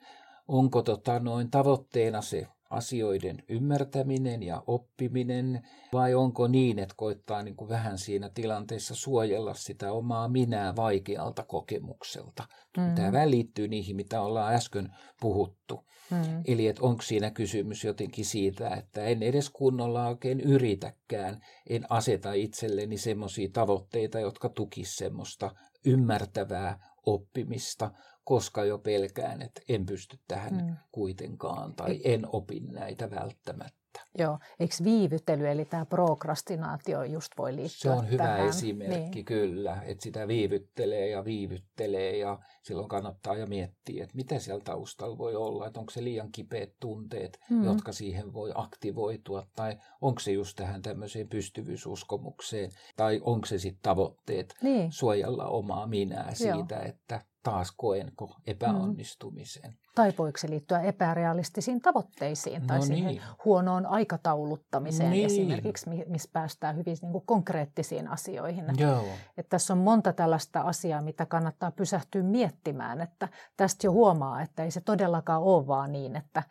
onko 0.49 0.83
tota 0.83 1.21
noin 1.21 1.51
tavoitteena 1.51 2.23
se 2.23 2.47
asioiden 2.71 3.43
ymmärtäminen 3.49 4.43
ja 4.43 4.63
oppiminen, 4.67 5.69
vai 5.93 6.15
onko 6.15 6.49
niin, 6.49 6.79
että 6.79 6.95
koittaa 6.97 7.43
niin 7.43 7.57
kuin 7.57 7.69
vähän 7.69 7.99
siinä 7.99 8.31
tilanteessa 8.35 8.95
suojella 8.95 9.55
sitä 9.55 9.93
omaa 9.93 10.29
minää 10.29 10.77
vaikealta 10.77 11.43
kokemukselta. 11.43 12.45
Mm. 12.77 12.95
Tämä 12.95 13.13
välittyy 13.13 13.69
niihin, 13.69 13.97
mitä 13.97 14.21
ollaan 14.21 14.55
äsken 14.55 14.89
puhuttu. 15.21 15.85
Mm. 16.11 16.43
Eli 16.47 16.67
että 16.67 16.83
onko 16.83 17.03
siinä 17.03 17.31
kysymys 17.31 17.85
jotenkin 17.85 18.25
siitä, 18.25 18.69
että 18.69 19.05
en 19.05 19.23
edes 19.23 19.51
kunnolla 19.51 20.09
oikein 20.09 20.41
yritäkään, 20.41 21.41
en 21.69 21.93
aseta 21.93 22.33
itselleni 22.33 22.99
semmoisia 22.99 23.49
tavoitteita, 23.53 24.21
jotka 24.21 24.49
tukisivat 24.49 24.99
semmoista 24.99 25.51
ymmärtävää 25.85 26.79
oppimista, 27.07 27.91
koska 28.27 28.65
jo 28.65 28.79
pelkään, 28.79 29.43
että 29.43 29.61
en 29.69 29.87
pysty 29.87 30.19
tähän 30.29 30.55
mm. 30.55 30.77
kuitenkaan 30.93 31.75
tai 31.75 32.01
en 32.05 32.27
opi 32.33 32.61
näitä 32.61 33.11
välttämättä. 33.11 33.77
Joo, 34.19 34.39
eikö 34.61 34.75
viivytely 34.85 35.49
eli 35.49 35.65
tämä 35.65 35.87
prokrastinaatio 35.87 37.03
just 37.03 37.33
voi 37.39 37.57
liittyä 37.57 37.79
Se 37.79 37.91
on 37.91 38.11
hyvä 38.11 38.23
tähän? 38.23 38.49
esimerkki 38.49 39.15
niin. 39.15 39.25
kyllä, 39.25 39.83
että 39.83 40.03
sitä 40.03 40.29
viivyttelee 40.29 41.09
ja 41.09 41.25
viivyttelee 41.25 42.17
ja 42.17 42.39
silloin 42.63 42.89
kannattaa 42.89 43.37
ja 43.37 43.47
miettiä, 43.47 44.05
että 44.05 44.17
mitä 44.17 44.39
siellä 44.39 44.65
taustalla 44.65 45.19
voi 45.19 45.35
olla, 45.35 45.67
että 45.67 45.81
onko 45.81 45.91
se 45.91 46.05
liian 46.05 46.33
kipeät 46.33 46.73
tunteet, 46.81 47.39
mm. 47.51 47.65
jotka 47.65 47.93
siihen 47.93 48.33
voi 48.33 48.53
aktivoitua 48.55 49.47
tai 49.57 49.77
onko 50.01 50.21
se 50.21 50.33
just 50.33 50.57
tähän 50.57 50.83
tämmöiseen 50.83 51.29
pystyvyysuskomukseen 51.29 52.71
tai 52.97 53.21
onko 53.25 53.47
se 53.47 53.59
sitten 53.59 53.83
tavoitteet 53.83 54.55
niin. 54.63 54.93
suojella 54.93 55.47
omaa 55.47 55.87
minää 55.87 56.35
siitä, 56.35 56.75
Joo. 56.75 56.85
että 56.85 57.21
taas 57.47 57.73
koenko 57.77 58.37
epäonnistumisen. 58.47 59.71
Mm. 59.71 59.77
Tai 59.95 60.13
voiko 60.19 60.39
se 60.39 60.51
liittyä 60.51 60.81
epärealistisiin 60.81 61.81
tavoitteisiin 61.81 62.61
no 62.61 62.67
tai 62.67 62.79
niin. 62.79 62.87
siihen 62.87 63.23
huonoon 63.45 63.87
aikatauluttamiseen 63.87 65.11
niin. 65.11 65.27
esimerkiksi, 65.27 65.91
missä 66.07 66.31
päästään 66.33 66.77
hyvin 66.77 66.97
niin 67.03 67.13
kuin 67.13 67.27
konkreettisiin 67.27 68.09
asioihin. 68.09 68.65
Joo. 68.79 69.05
Että 69.37 69.51
tässä 69.51 69.73
on 69.73 69.79
monta 69.79 70.13
tällaista 70.13 70.61
asiaa, 70.61 71.03
mitä 71.03 71.27
kannattaa 71.27 71.71
pysähtyä 71.71 72.23
miettimään, 72.23 73.01
että 73.01 73.29
tästä 73.57 73.87
jo 73.87 73.93
huomaa, 73.93 74.43
että 74.43 74.65
ei 74.65 74.71
se 74.71 74.81
todellakaan 74.81 75.43
ole 75.43 75.67
vaan 75.67 75.93
niin, 75.93 76.17
että 76.17 76.43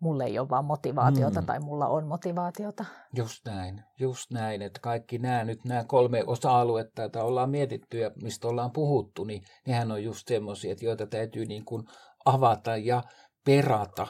mulle 0.00 0.24
ei 0.24 0.38
ole 0.38 0.48
vaan 0.48 0.64
motivaatiota 0.64 1.40
mm. 1.40 1.46
tai 1.46 1.60
mulla 1.60 1.86
on 1.86 2.06
motivaatiota. 2.06 2.84
Just 3.16 3.46
näin, 3.46 3.82
just 4.00 4.30
näin, 4.30 4.62
että 4.62 4.80
kaikki 4.80 5.18
nämä 5.18 5.44
nyt 5.44 5.64
nämä 5.64 5.84
kolme 5.84 6.24
osa-aluetta, 6.26 7.02
joita 7.02 7.24
ollaan 7.24 7.50
mietitty 7.50 7.98
ja 7.98 8.10
mistä 8.22 8.48
ollaan 8.48 8.72
puhuttu, 8.72 9.24
niin 9.24 9.42
nehän 9.66 9.92
on 9.92 10.04
just 10.04 10.28
semmoisia, 10.28 10.74
joita 10.80 11.06
täytyy 11.06 11.46
niin 11.46 11.64
kuin 11.64 11.82
avata 12.24 12.76
ja 12.76 13.02
perata. 13.44 14.06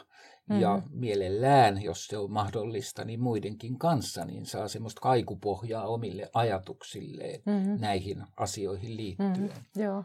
Mm-hmm. 0.49 0.62
Ja 0.62 0.83
mielellään, 0.90 1.83
jos 1.83 2.07
se 2.07 2.18
on 2.18 2.33
mahdollista, 2.33 3.05
niin 3.05 3.22
muidenkin 3.22 3.79
kanssa, 3.79 4.25
niin 4.25 4.46
saa 4.46 4.68
semmoista 4.68 5.01
kaikupohjaa 5.01 5.87
omille 5.87 6.31
ajatuksilleen 6.35 7.42
mm-hmm. 7.46 7.81
näihin 7.81 8.25
asioihin 8.37 8.96
liittyen. 8.96 9.33
Mm-hmm. 9.33 9.83
Joo. 9.83 10.05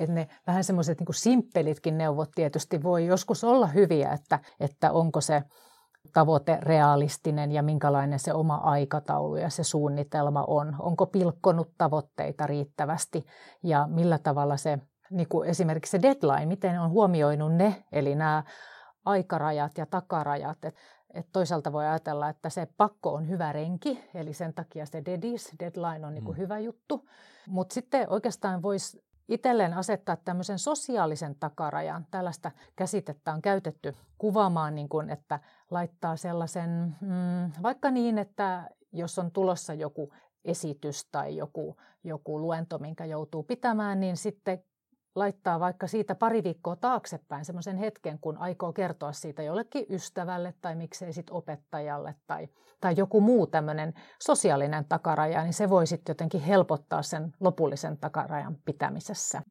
Että 0.00 0.14
ne 0.14 0.28
vähän 0.46 0.64
semmoiset 0.64 1.00
niin 1.00 1.14
simppelitkin 1.14 1.98
neuvot 1.98 2.30
tietysti 2.34 2.82
voi 2.82 3.06
joskus 3.06 3.44
olla 3.44 3.66
hyviä, 3.66 4.12
että, 4.12 4.38
että 4.60 4.92
onko 4.92 5.20
se 5.20 5.42
tavoite 6.12 6.58
realistinen 6.62 7.52
ja 7.52 7.62
minkälainen 7.62 8.18
se 8.18 8.32
oma 8.32 8.54
aikataulu 8.54 9.36
ja 9.36 9.50
se 9.50 9.64
suunnitelma 9.64 10.44
on. 10.48 10.76
Onko 10.78 11.06
pilkkonut 11.06 11.70
tavoitteita 11.78 12.46
riittävästi 12.46 13.26
ja 13.62 13.88
millä 13.90 14.18
tavalla 14.18 14.56
se, 14.56 14.78
niin 15.10 15.28
kuin 15.28 15.48
esimerkiksi 15.48 15.90
se 15.90 16.02
deadline, 16.02 16.46
miten 16.46 16.80
on 16.80 16.90
huomioinut 16.90 17.54
ne, 17.54 17.84
eli 17.92 18.14
nämä 18.14 18.44
aikarajat 19.04 19.78
ja 19.78 19.86
takarajat. 19.86 20.64
Et, 20.64 20.74
et 21.14 21.26
toisaalta 21.32 21.72
voi 21.72 21.86
ajatella, 21.86 22.28
että 22.28 22.50
se 22.50 22.68
pakko 22.76 23.14
on 23.14 23.28
hyvä 23.28 23.52
renki, 23.52 24.04
eli 24.14 24.32
sen 24.32 24.54
takia 24.54 24.86
se 24.86 25.02
deadline 25.58 26.06
on 26.06 26.14
niin 26.14 26.24
kuin 26.24 26.36
mm. 26.36 26.42
hyvä 26.42 26.58
juttu. 26.58 27.08
Mutta 27.48 27.74
sitten 27.74 28.10
oikeastaan 28.10 28.62
voisi 28.62 29.03
itselleen 29.28 29.74
asettaa 29.74 30.16
tämmöisen 30.16 30.58
sosiaalisen 30.58 31.36
takarajan. 31.40 32.06
Tällaista 32.10 32.50
käsitettä 32.76 33.32
on 33.32 33.42
käytetty 33.42 33.96
kuvaamaan, 34.18 34.74
niin 34.74 34.88
kuin, 34.88 35.10
että 35.10 35.40
laittaa 35.70 36.16
sellaisen, 36.16 36.96
mm, 37.00 37.62
vaikka 37.62 37.90
niin, 37.90 38.18
että 38.18 38.70
jos 38.92 39.18
on 39.18 39.30
tulossa 39.30 39.74
joku 39.74 40.12
esitys 40.44 41.08
tai 41.12 41.36
joku, 41.36 41.76
joku 42.04 42.40
luento, 42.40 42.78
minkä 42.78 43.04
joutuu 43.04 43.42
pitämään, 43.42 44.00
niin 44.00 44.16
sitten 44.16 44.64
laittaa 45.14 45.60
vaikka 45.60 45.86
siitä 45.86 46.14
pari 46.14 46.42
viikkoa 46.44 46.76
taaksepäin 46.76 47.44
semmoisen 47.44 47.76
hetken, 47.76 48.18
kun 48.18 48.38
aikoo 48.38 48.72
kertoa 48.72 49.12
siitä 49.12 49.42
jollekin 49.42 49.86
ystävälle 49.90 50.54
tai 50.60 50.74
miksei 50.74 51.12
sitten 51.12 51.36
opettajalle 51.36 52.14
tai, 52.26 52.48
tai 52.80 52.94
joku 52.96 53.20
muu 53.20 53.46
tämmöinen 53.46 53.94
sosiaalinen 54.22 54.84
takaraja, 54.84 55.42
niin 55.42 55.54
se 55.54 55.70
voi 55.70 55.86
sitten 55.86 56.10
jotenkin 56.10 56.40
helpottaa 56.40 57.02
sen 57.02 57.32
lopullisen 57.40 57.98
takarajan 57.98 58.56
pitämisessä. 58.64 59.42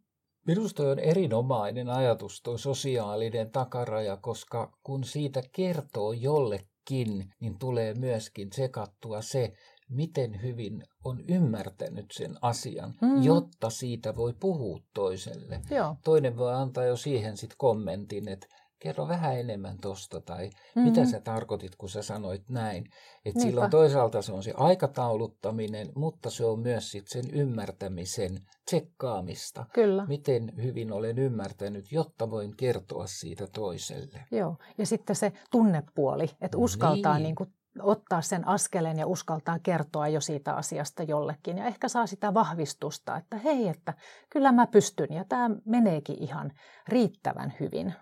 Minusta 0.48 0.84
on 0.84 1.00
erinomainen 1.00 1.90
ajatus 1.90 2.42
tuo 2.42 2.58
sosiaalinen 2.58 3.52
takaraja, 3.52 4.18
koska 4.18 4.78
kun 4.84 5.04
siitä 5.04 5.42
kertoo 5.52 6.14
jollekin, 6.14 7.34
niin 7.40 7.60
tulee 7.60 7.94
myöskin 7.94 8.54
sekattua 8.54 9.22
se, 9.22 9.54
miten 9.90 10.42
hyvin 10.42 10.84
on 11.04 11.24
ymmärtänyt 11.30 12.06
sen 12.12 12.36
asian, 12.42 12.94
mm. 13.02 13.24
jotta 13.24 13.70
siitä 13.70 14.16
voi 14.16 14.34
puhua 14.40 14.80
toiselle. 14.94 15.62
Joo. 15.70 15.96
Toinen 16.04 16.38
voi 16.38 16.54
antaa 16.54 16.86
jo 16.86 16.96
siihen 16.96 17.38
sitten 17.38 17.58
kommentin, 17.58 18.28
että 18.28 18.48
kerro 18.84 19.08
vähän 19.08 19.40
enemmän 19.40 19.78
tosta 19.78 20.22
tai 20.22 20.46
mm-hmm. 20.46 20.82
mitä 20.82 21.06
sä 21.06 21.20
tarkoitit, 21.22 21.76
kun 21.76 21.90
sä 21.90 22.02
sanoit 22.02 22.50
näin. 22.50 22.86
Että 23.26 23.42
silloin 23.42 23.72
toisaalta 23.72 24.22
se 24.22 24.34
on 24.34 24.44
se 24.44 24.54
aikatauluttaminen, 24.58 25.92
mutta 25.96 26.30
se 26.30 26.46
on 26.46 26.60
myös 26.60 26.92
sit 26.92 27.08
sen 27.08 27.26
ymmärtämisen 27.32 28.40
tsekkaamista. 28.66 29.66
Kyllä. 29.74 30.06
Miten 30.06 30.54
hyvin 30.64 30.92
olen 30.92 31.20
ymmärtänyt, 31.20 31.92
jotta 31.92 32.32
voin 32.32 32.58
kertoa 32.58 33.08
siitä 33.08 33.48
toiselle. 33.48 34.26
Joo, 34.32 34.58
ja 34.78 34.86
sitten 34.86 35.16
se 35.16 35.34
tunnepuoli, 35.52 36.30
että 36.42 36.58
uskaltaa 36.58 37.18
niin. 37.18 37.24
Niin 37.24 37.36
kuin 37.36 37.54
ottaa 37.82 38.22
sen 38.22 38.48
askeleen 38.48 39.00
ja 39.00 39.08
uskaltaa 39.08 39.60
kertoa 39.64 40.08
jo 40.08 40.22
siitä 40.22 40.54
asiasta 40.54 41.04
jollekin. 41.04 41.58
Ja 41.58 41.66
ehkä 41.66 41.88
saa 41.88 42.08
sitä 42.08 42.34
vahvistusta, 42.34 43.18
että 43.18 43.38
hei, 43.38 43.68
että 43.68 43.94
kyllä 44.30 44.52
mä 44.52 44.68
pystyn 44.68 45.14
ja 45.14 45.26
tämä 45.30 45.50
meneekin 45.66 46.18
ihan 46.20 46.52
riittävän 46.88 47.54
hyvin. 47.60 47.94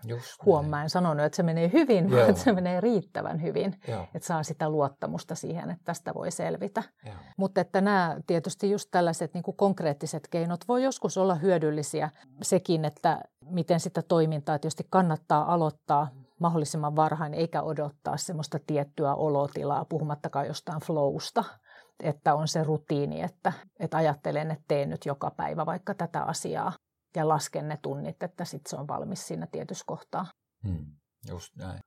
Huomaan, 0.45 0.83
en 0.83 0.89
sanonut, 0.89 1.25
että 1.25 1.35
se 1.35 1.43
menee 1.43 1.69
hyvin, 1.73 2.09
Joo. 2.09 2.17
vaan 2.17 2.29
että 2.29 2.41
se 2.41 2.53
menee 2.53 2.81
riittävän 2.81 3.41
hyvin. 3.41 3.79
Joo. 3.87 4.07
Että 4.15 4.27
saa 4.27 4.43
sitä 4.43 4.69
luottamusta 4.69 5.35
siihen, 5.35 5.69
että 5.69 5.85
tästä 5.85 6.13
voi 6.13 6.31
selvitä. 6.31 6.83
Joo. 7.05 7.15
Mutta 7.37 7.61
että 7.61 7.81
nämä 7.81 8.17
tietysti 8.27 8.71
just 8.71 8.89
tällaiset 8.91 9.33
niin 9.33 9.43
kuin 9.43 9.57
konkreettiset 9.57 10.27
keinot 10.27 10.67
voi 10.67 10.83
joskus 10.83 11.17
olla 11.17 11.35
hyödyllisiä. 11.35 12.09
Sekin, 12.41 12.85
että 12.85 13.21
miten 13.45 13.79
sitä 13.79 14.01
toimintaa 14.01 14.59
tietysti 14.59 14.87
kannattaa 14.89 15.53
aloittaa 15.53 16.07
mahdollisimman 16.41 16.95
varhain, 16.95 17.33
eikä 17.33 17.61
odottaa 17.61 18.17
semmoista 18.17 18.59
tiettyä 18.67 19.15
olotilaa, 19.15 19.85
puhumattakaan 19.85 20.47
jostain 20.47 20.81
flowsta, 20.81 21.43
että 21.99 22.35
on 22.35 22.47
se 22.47 22.63
rutiini, 22.63 23.21
että, 23.21 23.53
että 23.79 23.97
ajattelen, 23.97 24.51
että 24.51 24.65
teen 24.67 24.89
nyt 24.89 25.05
joka 25.05 25.31
päivä 25.31 25.65
vaikka 25.65 25.93
tätä 25.93 26.23
asiaa 26.23 26.73
ja 27.15 27.27
lasken 27.27 27.67
ne 27.67 27.77
tunnit, 27.81 28.23
että 28.23 28.45
sitten 28.45 28.69
se 28.69 28.75
on 28.75 28.87
valmis 28.87 29.27
siinä 29.27 29.47
tietyssä 29.51 29.83
kohtaa. 29.87 30.25
Hmm, 30.67 30.85
just 31.29 31.55
näin. 31.55 31.79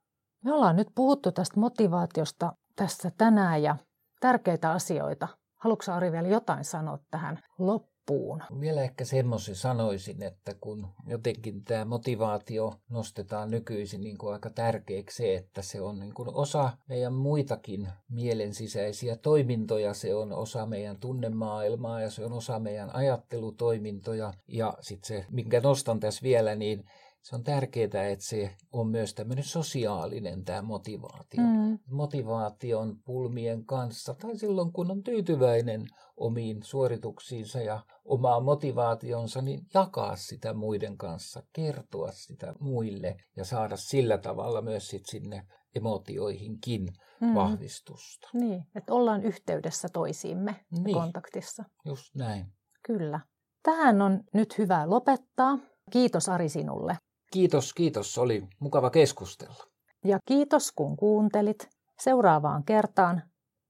Me 0.45 0.53
ollaan 0.53 0.77
nyt 0.77 0.89
puhuttu 0.95 1.33
tästä 1.33 1.61
motivaatiosta 1.61 2.53
tässä 2.77 3.11
tänään 3.19 3.63
ja 3.63 3.77
tärkeitä 4.21 4.71
asioita. 4.71 5.29
Haluatko 5.61 5.93
Ari 5.93 6.13
vielä 6.13 6.29
jotain 6.29 6.65
sanoa 6.65 6.99
tähän 7.11 7.39
loppuun? 7.59 7.94
Loppuun. 8.11 8.43
Vielä 8.61 8.83
ehkä 8.83 9.05
semmoisen 9.05 9.55
sanoisin, 9.55 10.23
että 10.23 10.55
kun 10.61 10.87
jotenkin 11.07 11.65
tämä 11.65 11.85
motivaatio 11.85 12.75
nostetaan 12.89 13.51
nykyisin 13.51 14.01
niin 14.01 14.19
kuin 14.19 14.33
aika 14.33 14.51
tärkeäksi 14.51 15.17
se, 15.17 15.35
että 15.35 15.63
se 15.63 15.81
on 15.81 15.99
niin 15.99 16.15
kuin 16.15 16.29
osa 16.35 16.71
meidän 16.89 17.13
muitakin 17.13 17.89
mielensisäisiä 18.11 19.17
toimintoja, 19.17 19.95
se 19.95 20.15
on 20.15 20.33
osa 20.33 20.67
meidän 20.67 20.97
tunnemaailmaa 21.01 22.01
ja 22.01 22.11
se 22.11 22.25
on 22.25 22.33
osa 22.33 22.59
meidän 22.59 22.95
ajattelutoimintoja. 22.95 24.33
Ja 24.49 24.75
sitten 24.81 25.09
se, 25.09 25.27
minkä 25.31 25.61
nostan 25.61 26.01
tässä 26.01 26.23
vielä, 26.23 26.55
niin 26.55 26.85
se 27.25 27.37
on 27.37 27.45
tärkeää, 27.45 28.09
että 28.09 28.25
se 28.25 28.57
on 28.73 28.89
myös 28.89 29.15
tämmöinen 29.15 29.45
sosiaalinen 29.45 30.45
tämä 30.45 30.63
motivaatio. 30.63 31.43
Mm. 31.43 31.79
Motivaation 31.91 32.97
pulmien 33.05 33.65
kanssa 33.65 34.15
tai 34.15 34.39
silloin 34.39 34.73
kun 34.73 34.91
on 34.91 35.03
tyytyväinen 35.03 35.87
omiin 36.17 36.63
suorituksiinsa 36.63 37.61
ja 37.61 37.81
omaan 38.05 38.45
motivaationsa, 38.45 39.43
niin 39.43 39.61
jakaa 39.75 40.17
sitä 40.17 40.55
muiden 40.55 40.99
kanssa, 40.99 41.43
kertoa 41.53 42.13
sitä 42.13 42.55
muille 42.61 43.17
ja 43.37 43.45
saada 43.45 43.77
sillä 43.77 44.19
tavalla 44.19 44.63
myös 44.63 44.89
sit 44.89 45.07
sinne 45.07 45.47
emotioihinkin 45.75 46.93
mm. 47.21 47.35
vahvistusta. 47.35 48.29
Niin, 48.33 48.65
että 48.75 48.95
ollaan 48.95 49.23
yhteydessä 49.23 49.89
toisiimme 49.93 50.65
niin. 50.71 50.95
kontaktissa. 50.95 51.65
Just 51.85 52.15
näin. 52.15 52.47
Kyllä. 52.87 53.21
Tähän 53.63 54.03
on 54.03 54.21
nyt 54.35 54.59
hyvä 54.59 54.91
lopettaa. 54.91 55.59
Kiitos 55.91 56.29
Ari 56.29 56.49
sinulle. 56.49 56.97
Kiitos, 57.35 57.75
kiitos. 57.75 58.19
Oli 58.19 58.49
mukava 58.59 58.91
keskustella. 58.91 59.65
Ja 60.05 60.19
kiitos 60.25 60.73
kun 60.73 60.97
kuuntelit. 60.97 61.69
Seuraavaan 62.01 62.65
kertaan 62.65 63.23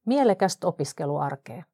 mielekästä 0.06 0.66
opiskeluarkea. 0.66 1.64